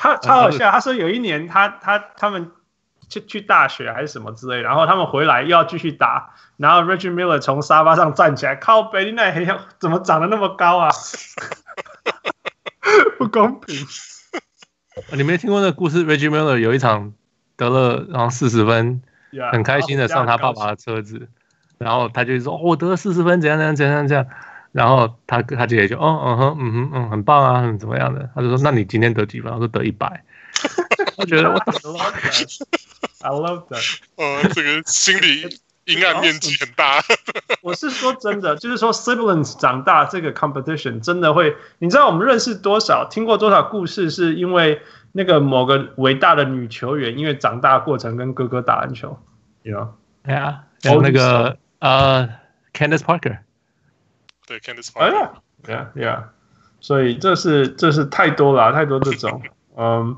[0.00, 2.50] 他超好笑，他说有一年他他他们
[3.13, 6.33] 去去大学还是什么之类，然后他们回来又要继续打。
[6.57, 9.47] 然后 Reggie Miller 从沙发上站起来，靠北，你那黑
[9.79, 10.89] 怎么长得那么高啊？
[13.17, 13.75] 不公平！
[15.13, 17.13] 你没听过那故事？Reggie Miller 有一场
[17.55, 19.01] 得了然后四十分
[19.31, 21.27] ，yeah, 很开心的上他爸爸的车子，
[21.79, 24.25] 然后他就说：“哦、我得了四十分，怎样怎样怎样怎样。”
[24.71, 30.23] 然后他他姐姐就：“哦嗯哼嗯哼嗯，很棒啊，怎么样的？”他就说：“那你今天得几分？”我说：“得一百。
[31.17, 31.57] ”我觉得我
[33.21, 33.99] I love that。
[34.17, 35.59] 哦，这个心理。
[35.85, 37.03] 阴暗面积很大。
[37.61, 49.19] 我是说真的，就是说 siblings 长大这个 competition 真的会，你知道我们认识多少，听过多少故事，是因为那个某个伟大的女球员，因为长大过程跟哥哥打篮球
[49.63, 49.89] ，you know？
[50.23, 52.29] 对啊，有那个呃、
[52.71, 53.39] uh,，Candace Parker，
[54.47, 56.23] 对，Candace Parker，yeah yeah，
[56.79, 59.41] 所以这是这是太多了，太多这种，
[59.75, 60.15] 嗯，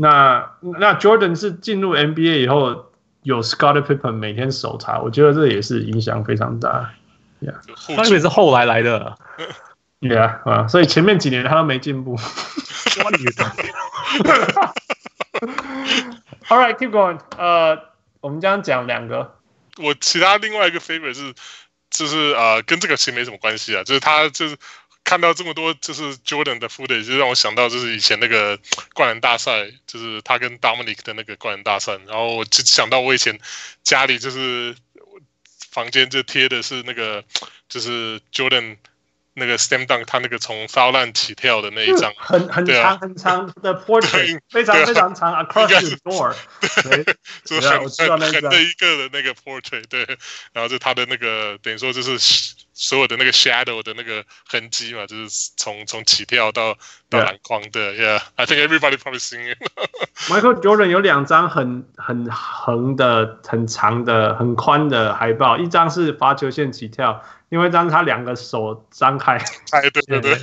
[0.00, 2.86] 那那 Jordan 是进入 NBA 以后。
[3.22, 6.90] 有 Scottie Pippen 每天守他，我觉得这也是影响非常大。
[7.42, 7.54] Yeah，
[7.94, 9.14] 他也是后来来的。
[10.00, 12.16] Yeah 啊，所以前面几年他都没进步。
[16.48, 17.18] All right, keep going。
[17.36, 17.78] 呃，
[18.22, 19.36] 我们将讲两个。
[19.76, 21.34] 我其他另外一个 favorite 是，
[21.90, 24.56] 就是呃，跟这个其实没什么关系啊，就是他就是。
[25.10, 28.56] 看到这么多就是 Jordan 的 footage，就让我想到就是以前那个
[28.94, 33.36] 灌篮大赛，就是他跟 Dominic 的那个灌篮大赛，然后我就想到我以前
[33.82, 34.76] 家里就是
[35.72, 37.24] 房间就贴的是那个
[37.68, 38.76] 就是 Jordan。
[39.34, 46.34] 那个 slam dunk 他那个从 foul line 起跳的那一张，很很长很长的 portrait， 非常非常长，across the door，
[46.82, 47.14] 对，
[47.46, 50.04] 就是很很的一个的那个 portrait，对，
[50.52, 52.18] 然后就他的那个等于说就是
[52.80, 56.78] 所有的那个 shadow 的那个痕迹嘛，就是从从起跳到
[57.10, 59.58] 到篮筐的，yeah，I think everybody probably seen it。
[60.30, 67.22] Michael Jordan 有两张很很横的、很长的、很宽的海报，一张是罚球线起跳。
[67.50, 69.36] 因为当他两个手张开，
[69.72, 70.38] 哎，对对对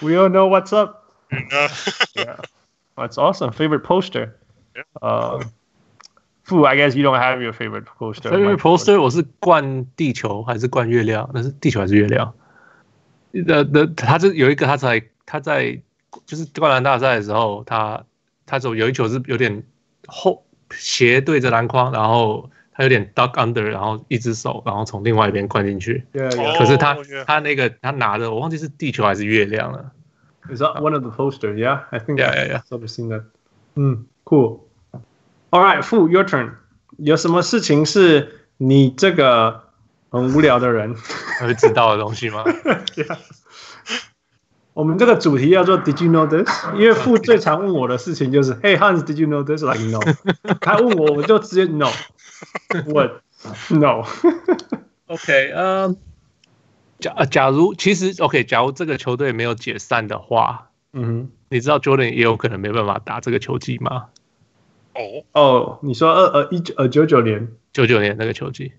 [0.00, 1.06] ，We all know what's up.
[2.14, 2.36] Yeah,
[2.94, 3.50] that's awesome.
[3.50, 4.36] Favorite poster?
[5.00, 5.42] Uh,
[6.51, 8.29] Fu, I guess you don't have your favorite poster.
[8.29, 9.01] Favorite poster?
[9.01, 11.29] 我是灌地球还是灌月亮？
[11.33, 12.33] 那是地球还是月亮？
[13.33, 15.81] 的的，他是有一个他在他在
[16.25, 18.05] 就是灌篮大赛的时候，他
[18.45, 19.61] 他走有一球是有点
[20.07, 26.05] 后斜对着篮筐，然后他有点 duck under，然后一只手，然后从另外一边灌进去。
[26.13, 26.57] Yeah, yeah.
[26.57, 27.25] 可是他、Oh, yeah.
[27.25, 29.91] 他那个他拿的我忘记是地球还是月亮了。
[30.49, 31.57] Is that one of the posters?
[31.57, 32.61] Yeah, I think Yeah, yeah, yeah.
[32.61, 33.23] I've sort of seen that.
[33.75, 34.61] 嗯，cool.
[35.52, 36.52] All right, Fu, your turn.
[36.96, 39.64] 有什么事情是你这个
[40.10, 40.94] 很无聊的人
[41.40, 42.42] 会知道的东西吗？
[42.96, 43.18] yeah.
[44.72, 46.48] 我们这个主题叫做 Did you know this？
[46.74, 49.62] 因为 Fu 最常问我的事情就是 Hey Hans, did you know this?
[49.62, 50.00] Like no.
[50.62, 51.90] 他问我我就直接 No.
[52.86, 53.20] What?
[53.68, 54.06] No.
[55.08, 55.96] OK，嗯、
[56.98, 61.30] 假假如其实 OK，假如这个球队没有解散的话，嗯哼。
[61.50, 64.06] 你知道 Jordan 也有可能没办法打这个球季吗？
[64.94, 68.72] 哦，哦，你说二呃一九呃九九年九九年那个球季。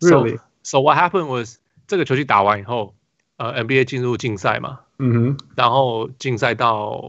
[0.00, 2.94] ，Really？So, so what happened was 这个球季打完以后，
[3.36, 7.02] 呃，NBA 进入竞赛嘛，嗯哼，然后竞赛到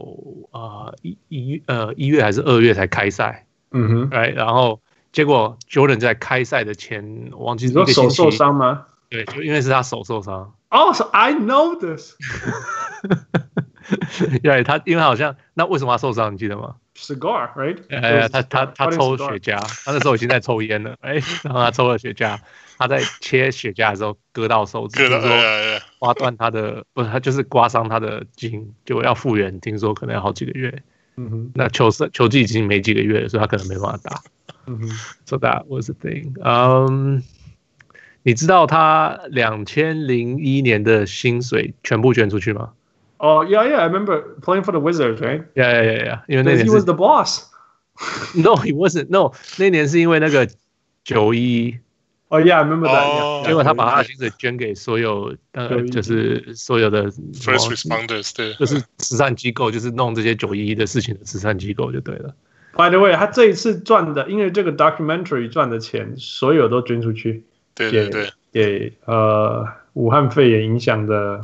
[0.50, 4.08] 呃一一呃一月还是二月才开赛，嗯哼。
[4.10, 4.80] 哎，然后
[5.12, 8.86] 结果 Jordan 在开赛的前，我忘记你说手受伤吗？
[9.08, 12.14] 对，就因为是他手受伤，哦、oh,，so I know this
[14.42, 16.34] 对， 他因为好像那为什么他受伤？
[16.34, 16.74] 你记得吗？
[16.96, 17.78] Cigar right？
[17.90, 19.16] 哎，他他他抽？
[19.16, 22.38] 雪茄，他那时候已经在抽烟了，哎，然后他抽了雪茄，
[22.78, 30.82] 他在切雪茄的时候割到手指，对的，听说哎呀，刮断他的，不是他就是刮伤他的筋，就要复原，听说可能要好几个月。
[31.16, 34.22] 嗯哼，那球赛球季已经没几个月了，所以他可能没办法打。
[34.66, 34.88] 嗯哼
[35.24, 36.34] ，So that was the thing.
[36.44, 37.22] 嗯，
[38.22, 42.72] 你知道他两千零一年的薪水全部捐出去吗
[43.17, 45.43] 哦、oh,，Yeah, Yeah, I remember playing for the Wizards, right?
[45.53, 46.21] Yeah, yeah, yeah, yeah.
[46.27, 47.47] 因为那 Because 年 he 是 was the boss.
[48.33, 49.09] No, he wasn't.
[49.09, 50.47] No，那年是因为那个
[51.03, 51.77] 九一，
[52.29, 53.03] Oh yeah, I remember that.
[53.03, 54.07] 哦 yeah, 结果他把他的 yeah.
[54.07, 62.33] 薪水捐给所有呃， 911就是所有的，first responders，对，就是慈善机构，就是弄这些九一一的事情的慈善机构就对了。
[62.73, 67.43] By the way，他这一次赚的，因为这个 documentary 赚的钱，所有都捐出去
[67.75, 71.41] 对对对，给呃武汉肺炎影响的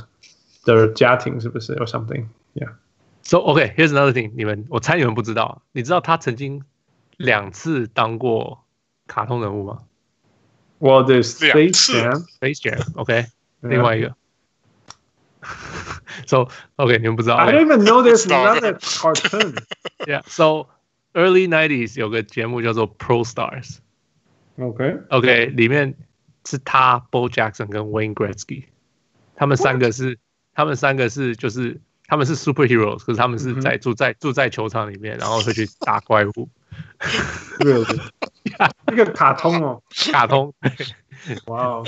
[0.64, 1.76] 的家庭，是不是？
[1.76, 2.28] Or something?
[2.54, 2.74] Yeah.
[3.24, 6.64] So OK, here's another thing，你们我猜你们不知道，你知道他曾经
[7.18, 8.64] 两次当过
[9.06, 9.84] 卡通人物吗
[10.80, 12.26] Well, there's 两 Space 次 Jam.
[12.40, 13.26] ？Space Jam，OK，、
[13.62, 13.70] Yeah.
[13.70, 14.16] 另外一个。
[16.26, 19.56] So OK，你们不知道 I don't even know there's 知道 another cartoon.
[20.06, 20.68] Yeah, so
[21.14, 23.78] early nineties 有个节目叫做 Pro Stars。
[24.60, 25.00] OK.
[25.10, 25.96] OK，里面
[26.46, 28.66] 是他 Bo Jackson 跟 Wayne Gretzky，
[29.36, 30.18] 他们三个是
[30.55, 36.49] 他们三个是就是他们是 superheroes，可是他们是在、住在住在球场里面，然后会去打怪物
[37.59, 38.01] ，Really?
[38.87, 39.83] 那个卡通哦，
[40.13, 40.53] 卡通
[41.47, 41.87] 哇哦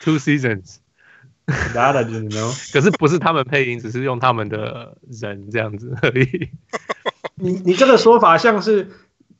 [0.00, 2.72] two seasons，，That I didn't know.
[2.72, 6.50] 可是不是他们配音，只是用他们的人这样子而已。
[7.34, 8.90] 你你这个说法像是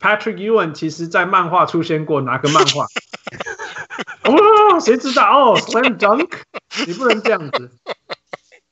[0.00, 2.86] Patrick Ewing 其实在漫画出现过哪个漫画？
[4.24, 6.28] 哦，谁知道哦？Slam Dunk，
[6.86, 7.70] 你不能这样子。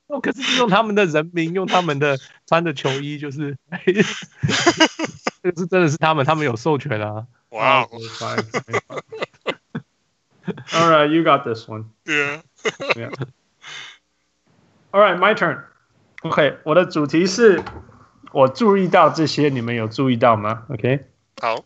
[0.09, 4.03] 哦，可是是用他们的人名，用他们的穿的球衣，就是，这个
[5.57, 7.27] 是真的是他们，他们有授权啊。
[7.51, 9.03] 哇哦，Okay, fine, fine, fine.
[10.73, 12.41] All right, you got this one.，Yeah.
[14.93, 15.65] All right, my turn.
[16.23, 17.63] OK，我的主题是
[18.33, 21.07] 我注意到这些，你们有注意到吗？OK。
[21.41, 21.65] 好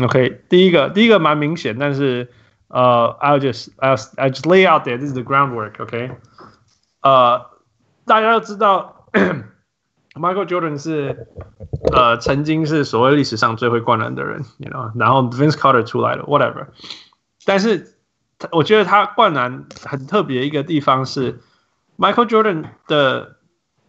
[0.00, 2.30] ，OK，第一个，第一个蛮明显，但是
[2.68, 4.96] 呃、uh,，I'll just I'll I just lay out there.
[4.98, 5.80] This is the groundwork.
[5.80, 6.10] OK，
[7.02, 7.46] 呃、uh,，
[8.12, 9.06] 大家都知道
[10.12, 11.28] ，Michael Jordan 是
[11.90, 16.66] 呃曾经是所谓历史上最会灌篮的人，you know，然后 Vince Carter 出来了，whatever。
[17.46, 17.96] 但是
[18.50, 21.40] 我觉得他灌篮很特别一个地方是
[21.96, 23.36] ，Michael Jordan 的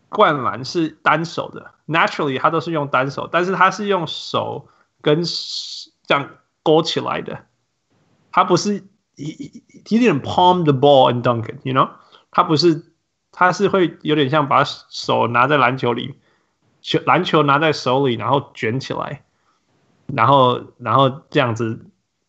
[0.07, 4.69] 灌篮是单手的，naturally 他都是用单手，但是他是用手。
[5.01, 5.21] 跟
[6.07, 6.29] 这样
[6.63, 7.39] 勾起来的，
[8.31, 8.79] 他不是
[9.17, 11.89] he he didn't palm the ball and dunk it，you know，
[12.31, 12.92] 他不是，
[13.33, 16.15] 他是会有点像把手拿在篮球里，
[16.81, 19.23] 球篮球拿在手里，然后卷起来，
[20.05, 21.85] 然后然后这样子，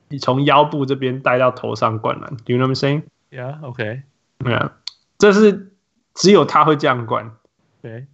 [0.09, 3.03] 你从腰部这边带到头上灌篮，Do you know what I'm saying?
[3.31, 4.03] Yeah, OK.
[4.39, 4.71] Yeah，
[5.19, 5.73] 这是
[6.15, 7.31] 只有他会这样灌。
[7.83, 8.07] 对。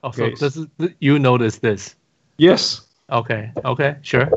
[0.00, 0.68] 哦，所以这是
[0.98, 1.94] You notice this?
[2.36, 2.80] Yes.
[3.06, 4.28] OK, OK, sure.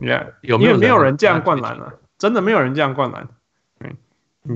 [0.00, 3.28] Yeah，有没有因为没有人这样灌篮了，真的没有人这样灌篮。
[3.80, 3.96] 嗯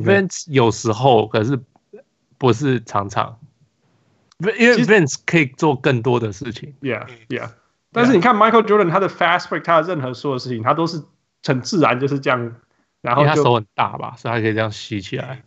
[0.05, 1.59] Vince 有时候，可是
[2.43, 3.39] 不是常常，
[4.59, 6.75] 因为 Vince 可以做更多的事情。
[6.81, 7.51] Yeah, yeah.
[7.93, 11.01] 但是你看 Michael Jordan 他的 fast break，他的任何所有事情，他都是
[11.45, 12.57] 很自然就是这样，
[13.01, 15.45] 然后他手很大吧，所以他可以这样吸起来，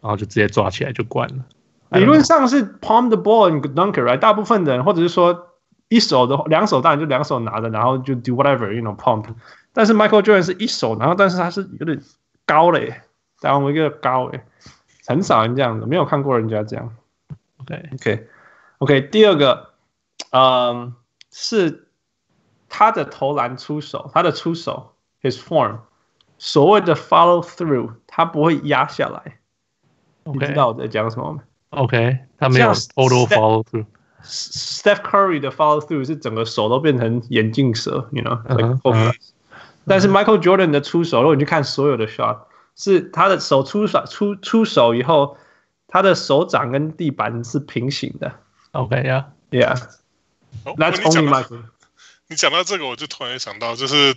[0.00, 1.44] 然后就直接抓起来就灌了。
[1.98, 4.20] 理论上是 palm the ball and dunk it，right？
[4.20, 5.48] 大部分的人或者是说
[5.88, 9.24] 一手的两手当然就两手拿着，然后就 do whatever，you know pump。
[9.72, 12.00] 但是 Michael Jordan 是一手，然后但是他是有点
[12.46, 13.00] 高嘞，
[13.40, 14.44] 当我一个高嘞，
[15.08, 16.94] 很少人这样子，没有看过人家这样。
[17.62, 18.28] OK OK
[18.76, 19.70] OK，第二个，
[20.32, 20.94] 嗯，
[21.32, 21.88] 是
[22.68, 25.78] 他的投篮出手，他的出手 his form，
[26.36, 29.38] 所谓的 follow through，他不会压下来。
[30.24, 33.86] 你知道我在讲什么吗？OK，他没有 total follow through。
[34.22, 39.14] Steph Curry 的 follow through 是整个手都变成眼镜蛇，you know，like uh -huh.
[39.86, 42.40] 但是 Michael Jordan 的出手，如果你去看所有的 shot，
[42.78, 45.36] 是他的手出手出出手以后，
[45.88, 48.32] 他的手掌跟地板是平行的。
[48.70, 49.76] OK，yeah，yeah。
[50.64, 51.64] That's only Michael。
[52.28, 54.16] 你讲到这个，我就突然想到，就是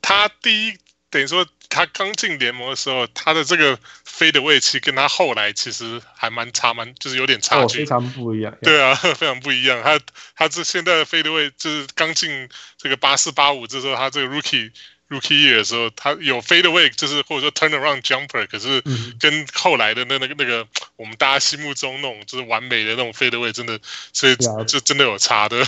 [0.00, 0.78] 他第一。
[1.10, 8.54] 等于说，他刚进联盟的时候，他的这个 fadeaway 其实跟他后来其实还蛮差，蛮就是有点差距，非常不一样。
[8.60, 9.82] 对啊，非常不一样。
[9.82, 9.98] 他
[10.36, 14.70] 他这现在的 fadeaway 就是刚进这个八四八五这时候，他这个 rookie。
[15.08, 18.82] Rookie year 的时候，他有 fade away，就是或者说 turn around jumper，可是
[19.18, 20.66] 跟后来的那那个那个
[20.96, 23.80] 我们大家心目中那种就是完美的那种 fade away，真的，
[24.12, 24.36] 所以
[24.66, 25.64] 就真的有差的。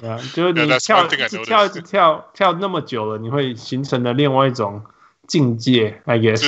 [0.00, 4.84] 对啊，就是你跳跳跳跳那么久了，你会形成了另外一种
[5.28, 6.40] 境界，I guess，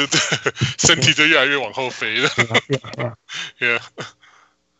[0.78, 2.28] 身体就越来越往后飞了。
[3.60, 3.80] yeah.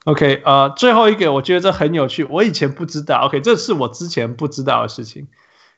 [0.04, 3.28] OK，呃，最后一个我觉得这很有趣，我以前不知道。
[3.28, 5.28] OK，这是我之前不知道的事情。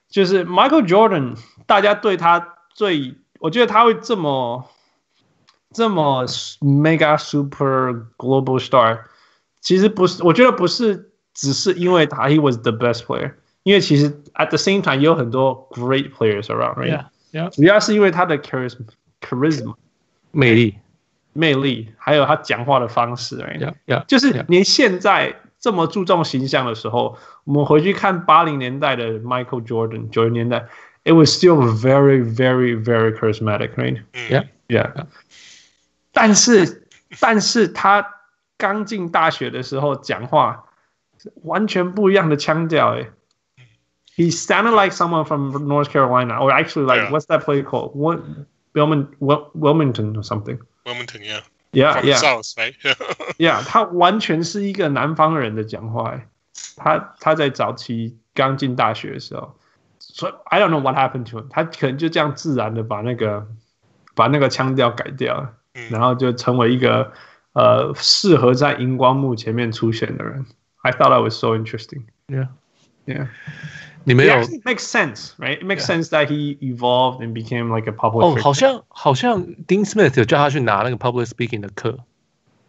[0.08, 1.36] 就是 Michael Jordan，
[1.66, 4.68] 大家对他最，我觉得他会这么
[5.72, 6.24] 这么
[6.60, 9.00] mega super global star，
[9.60, 17.50] 其实不是，我觉得不是只是因为他 he was the best player，因为其实 at the same time 也有很多 great players around，right？Yeah, yeah.
[17.50, 18.86] 主要是因为他的 charisma
[19.20, 19.74] charisma
[20.30, 20.76] 魅力
[21.32, 24.04] 魅力，还有他讲话的方式，right？Yeah, yeah.
[24.06, 25.34] 就是连现在。
[25.63, 30.67] 这么注重形象的时候，我们回去看八零年代的 Michael Jordan，九零年代，
[31.03, 34.01] it was still very, very, very charismatic, right?
[34.13, 35.05] Yeah, yeah.
[36.13, 36.87] 但是，
[37.19, 38.05] 但是他
[38.57, 40.65] 刚进大学的时候讲话
[41.43, 43.09] 完全不一样的腔调，哎，
[44.15, 47.93] he sounded like someone from North Carolina, or actually like what's that place called?
[48.73, 49.07] Wilmington,
[49.53, 50.59] Wilmington or something.
[50.85, 51.41] Wilmington, yeah.
[51.73, 52.73] Yeah, yeah, South, right?
[53.37, 53.61] yeah.
[53.63, 56.19] 他完全是一个南方人的讲话。
[56.75, 59.55] 他他在早期刚进大学的时候，
[59.99, 61.47] 所以 I don't know what happened to him。
[61.49, 63.47] 他可能就这样自然的把那个
[64.15, 65.53] 把那个腔调改掉，
[65.89, 67.13] 然后就成为一个
[67.53, 70.45] 呃适合在荧光幕前面出现的人。
[70.81, 72.05] I thought that was so interesting.
[72.27, 72.47] Yeah,
[73.05, 73.27] yeah.
[74.03, 75.59] 你没有 it makes sense, right?
[75.59, 76.01] It makes yeah.
[76.01, 78.25] sense that he evolved and became like a public.
[78.25, 81.99] 哦，好像好像 Dean Smith 有叫他去拿那个 public speaking 的课。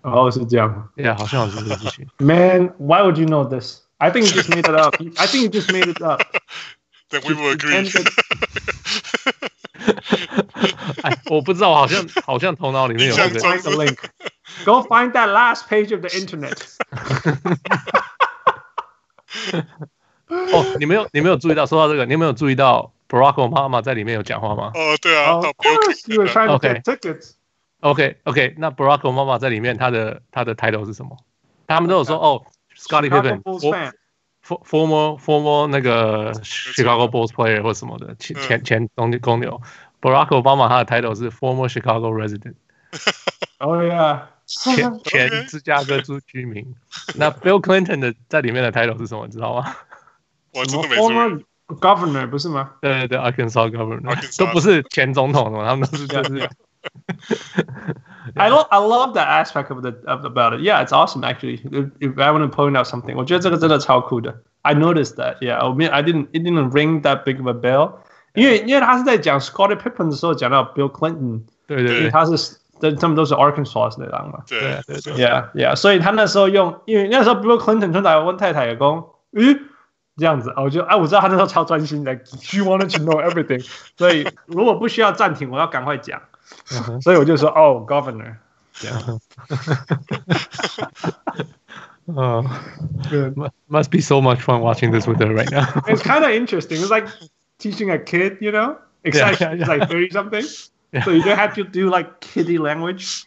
[0.02, 0.88] 哦，是这样。
[0.96, 2.08] Yeah，好像有这个事情。
[2.18, 3.80] Man, why would you know this?
[3.98, 4.96] I think you just made it up.
[5.18, 6.22] I think you just made it up.
[7.10, 7.90] Then we will agree.
[11.02, 13.98] 哎，我不知道，好像好像头脑里面有个 find the link.
[14.64, 16.58] Go find that last page of the internet.
[20.27, 24.71] 哦，你没有，你没有注意到，说到这个，你有没有注意到 Barack Obama 在里面有讲话吗？
[24.73, 25.35] 哦，对啊。
[25.35, 27.33] Of course, you were trying to get tickets.
[27.81, 31.17] OK, OK，那 Barack Obama 在里面，他的他的 title 是什么？
[31.67, 32.43] 他们都有说哦
[32.75, 39.61] ，Scottie Pippen，former former 那个 Chicago Bulls player 或什么的，前前前公公牛。
[40.01, 42.55] Barack Obama 他的 title 是 former Chicago resident。
[43.59, 46.75] 哦呀，前前芝加哥州居民。
[47.15, 49.25] 那 Bill Clinton 的在里面的 title 是什么？
[49.25, 49.75] 你知道吗？
[50.54, 51.44] 我真的没注意。
[51.80, 52.72] Governor 不是吗？
[52.80, 56.50] 对对对，Arkansas Governor 都不是前总统的，他们都是就是。
[58.34, 60.62] I love I love that aspect of the of about it.
[60.62, 61.60] Yeah, it's awesome actually.
[61.70, 64.34] If, if I want to point out something，我觉得这个真的超酷的。
[64.62, 65.38] I noticed that.
[65.38, 67.92] Yeah, I mean I didn't it didn't ring that big of a bell.
[68.34, 72.58] 因为因为他是在讲 Scottie Pippen 的时候讲到 Bill Clinton，对对对，他是
[72.96, 74.40] 他们都是 Arkansas 的人嘛。
[74.48, 75.14] 对对对。
[75.14, 79.04] Yeah yeah，所以他那时候用，因为那时候 Bill Clinton 出来问太太也讲，
[79.34, 79.60] 咦。
[80.16, 83.66] 这样子，我就哎，我知道他那时候超专心的，She wanted to know everything。
[83.96, 86.20] 所以如果不需要暂停，我要赶快讲。
[87.02, 88.36] 所以我就说，哦，Governor。
[88.72, 89.20] 这样。
[92.08, 92.42] Uh,
[93.68, 95.64] must be so much fun watching this with her right now.
[95.86, 96.80] It's kind of interesting.
[96.80, 97.06] It's like
[97.58, 99.68] teaching a kid, you know, except yeah, yeah, yeah.
[99.68, 100.44] like thirty something.
[100.92, 101.04] Yeah.
[101.04, 103.24] So you don't have to do like kiddie language.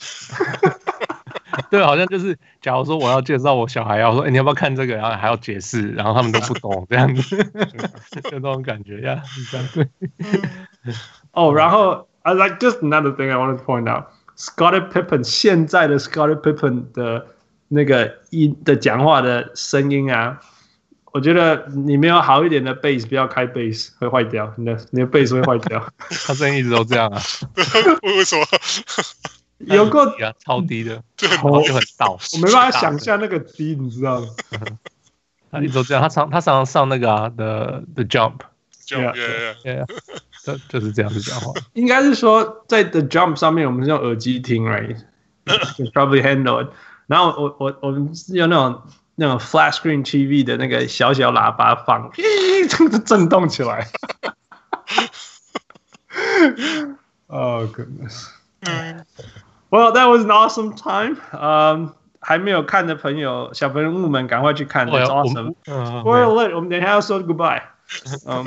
[1.71, 4.95] 对，好像就是，假如说我要介绍我小孩，要说，哎，你要不要看这个？
[4.95, 7.37] 然后还要解释，然后他们都不懂，这样子，
[8.31, 9.89] 就那种感觉呀，这样对。
[11.33, 17.27] 哦，然后，I like just another thing I want to point out，Scottie Pippen 现在的 Scottie Pippen 的
[17.69, 20.41] 那个音的讲话的声音啊，
[21.13, 25.87] 我觉得你没有好一点的 bass，不要开 bass 会坏掉，你的你的 bass 会坏掉。
[26.27, 27.21] 他声音一直都这样啊？
[28.03, 28.45] 为什么？
[29.59, 32.19] 有个超低的，就很我就很倒。
[32.35, 34.27] 我没办法想象那个低，你知道吗？
[35.51, 38.39] 他一直都这样，他常他常常上那个啊的 the, the jump，
[38.85, 39.13] 就 Yeah.
[39.15, 39.85] yeah, yeah.
[39.85, 39.87] yeah,
[40.45, 41.53] 就就是这样子讲话。
[41.75, 46.71] 应该是说在 the jump 上面，我们是用耳机听，right？Probably handle it。
[47.07, 48.83] 然后我我我们是用那种
[49.15, 53.89] 那种 flat screen TV 的那个小小喇叭放，咦，这个震动起来。
[57.29, 58.29] oh goodness。
[59.71, 61.17] Well, that was an awesome time.
[61.33, 64.89] Um, 还没有看的朋友，小朋友们赶快去看。
[64.89, 65.55] That's awesome.
[65.67, 67.63] 嗯，Well, let 我们等一下要说 goodbye。
[68.27, 68.45] 嗯，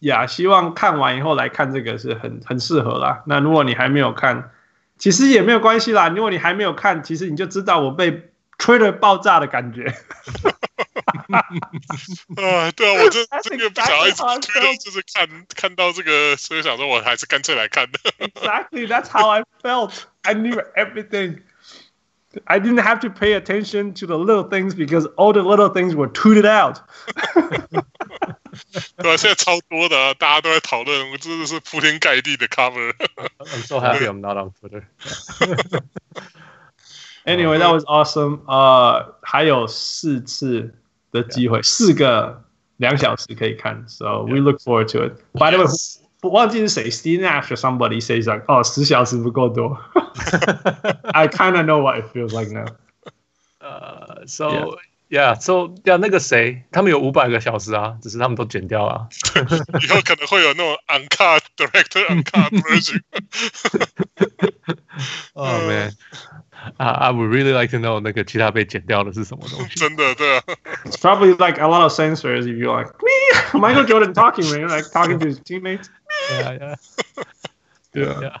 [0.00, 3.22] 呀，希望看完以后来看这个是很很适合啦。
[3.26, 4.50] 那如果你还没有看，
[4.98, 6.08] 其实也没有关系啦。
[6.08, 9.94] 如果你还没有看，其实你就知道我被 Twitter 爆炸的感觉。
[12.35, 14.83] 啊，对啊，我这 That's 这个不想要一直 exactly how I 推 felt.
[14.83, 17.99] 就是看看到这个，所以想说我还是干脆来看的。
[18.19, 20.05] Exactly, that's how I felt.
[20.21, 21.41] I knew everything.
[22.45, 25.93] I didn't have to pay attention to the little things because all the little things
[25.93, 26.79] were tweeted out.
[28.97, 32.93] 对啊，现在超多的啊，大家都在讨论，我真的是铺天盖地的 cover。
[33.37, 34.85] I'm so happy I'm not on Twitter.
[37.25, 38.41] Anyway, that was awesome.
[38.47, 40.73] 呃，还有四次
[41.11, 42.43] 的机会，四个
[42.77, 45.13] 两小时可以看，so we look forward to it.
[45.33, 45.71] By the way，
[46.21, 49.77] 我忘记是谁，Steve Nash or somebody says like，哦，十小时不够多。
[51.11, 52.65] I kind of know what it feels like now.
[53.59, 54.77] 呃，so
[55.09, 59.07] yeah, so yeah，那个谁，他们有五百个小时啊，只是他们都剪掉了。
[59.81, 63.01] 以后可能会有那种 uncut director uncut version。
[65.33, 65.93] Oh man.
[66.77, 69.75] I I would really like to know 那个其他被剪掉的是什么东西。
[69.75, 70.43] 真的，对啊，
[70.85, 74.67] It's probably like a lot of censors if you're like, "Wee!" Michael Jordan talking, man,
[74.69, 75.89] like talking to his teammates.
[76.31, 76.75] Yeah, yeah.
[77.93, 78.21] Yeah.
[78.21, 78.37] Yeah.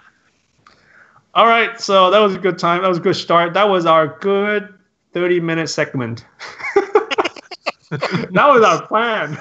[1.35, 2.81] All right, so that was a good time.
[2.83, 3.53] That was a good start.
[3.55, 4.73] That was our good
[5.13, 6.25] 30 minute segment.
[7.89, 9.37] that was our plan.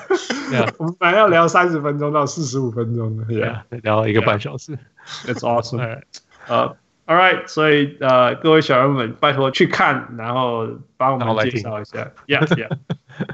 [0.50, 0.70] Yeah.
[0.78, 3.24] 我们本来要聊三十分钟到四十五分钟的。
[3.24, 4.78] Yeah, Yeah，聊了一个半小时。
[5.26, 5.80] it's awesome.
[5.80, 6.02] Alright.
[6.48, 6.76] 呃、a
[7.06, 12.10] l right，所以呃，各位小人们，拜托去看，然后帮我们介绍一下。
[12.26, 12.68] Yeah, yeah.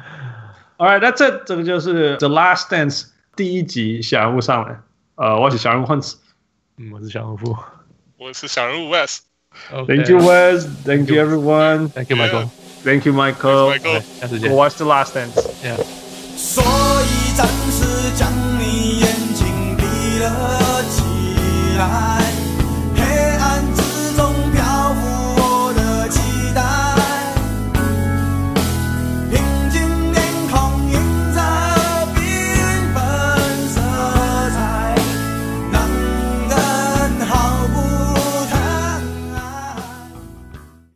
[0.79, 4.81] All right，那这这个就是 The Last Dance 第一集小人物上来。
[5.17, 6.15] 呃，我是小人物 Hans。
[6.77, 7.57] 嗯，我是小人物。
[8.17, 9.19] 我是小人物 Wes。
[9.71, 10.67] Thank you, Wes.
[10.85, 11.89] Thank you, everyone.
[11.89, 12.49] Thank you, Michael.
[12.85, 13.77] Thank you, Michael.
[13.77, 15.35] Michael 下次见 Go。watch The Last Dance.
[15.65, 15.83] Yeah.
[16.37, 21.03] 所以暂时将你眼睛闭了起
[21.77, 22.22] 来。